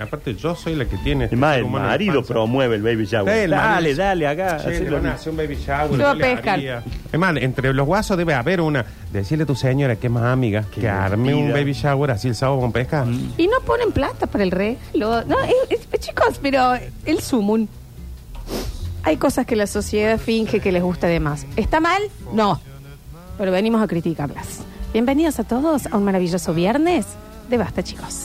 Aparte, 0.00 0.34
yo 0.34 0.54
soy 0.54 0.74
la 0.74 0.84
que 0.86 0.96
tiene. 0.98 1.26
Es 1.26 1.32
más, 1.32 1.56
el 1.58 1.64
la 1.64 1.68
marido 1.68 2.22
promueve 2.24 2.76
el 2.76 2.82
baby 2.82 3.04
shower. 3.06 3.32
Sí, 3.34 3.40
el 3.44 3.50
dale, 3.50 3.68
marido- 3.90 3.96
dale, 3.98 4.26
acá. 4.26 4.58
Che, 4.62 4.80
le 4.80 4.90
van 4.90 5.06
a 5.06 5.12
hacer 5.14 5.30
un 5.30 5.36
baby 5.36 5.56
shower. 5.56 5.98
Yo 5.98 6.08
a 6.08 6.14
pescar. 6.16 6.58
Es 6.60 7.18
más, 7.18 7.36
entre 7.36 7.72
los 7.74 7.86
guasos 7.86 8.16
debe 8.16 8.34
haber 8.34 8.60
una. 8.60 8.84
Decirle 9.12 9.44
a 9.44 9.46
tu 9.46 9.54
señora 9.54 9.96
que 9.96 10.06
es 10.08 10.12
más 10.12 10.24
amiga 10.24 10.64
que, 10.72 10.80
Que 10.82 10.88
arme 10.88 11.34
un 11.34 11.52
baby 11.52 11.72
shower 11.72 12.10
así 12.10 12.28
el 12.28 12.34
sábado 12.34 12.60
con 12.60 12.72
pesca. 12.72 13.06
Y 13.36 13.46
no 13.46 13.60
ponen 13.64 13.92
plata 13.92 14.26
para 14.26 14.44
el 14.44 14.50
regalo. 14.50 15.24
No, 15.24 15.36
es- 15.70 15.86
es- 15.92 16.00
chicos, 16.00 16.38
pero 16.42 16.74
el 17.04 17.20
sumun. 17.20 17.68
Hay 19.02 19.18
cosas 19.18 19.46
que 19.46 19.54
la 19.56 19.66
sociedad 19.66 20.18
finge 20.18 20.58
que 20.60 20.72
les 20.72 20.82
gusta 20.82 21.06
de 21.06 21.20
más. 21.20 21.46
¿Está 21.56 21.78
mal? 21.80 22.02
No. 22.32 22.60
Pero 23.38 23.52
venimos 23.52 23.80
a 23.82 23.86
criticarlas. 23.86 24.60
Bienvenidos 24.92 25.38
a 25.38 25.44
todos 25.44 25.86
a 25.86 25.96
un 25.96 26.04
maravilloso 26.04 26.54
viernes 26.54 27.06
de 27.48 27.56
Basta, 27.58 27.82
chicos. 27.84 28.24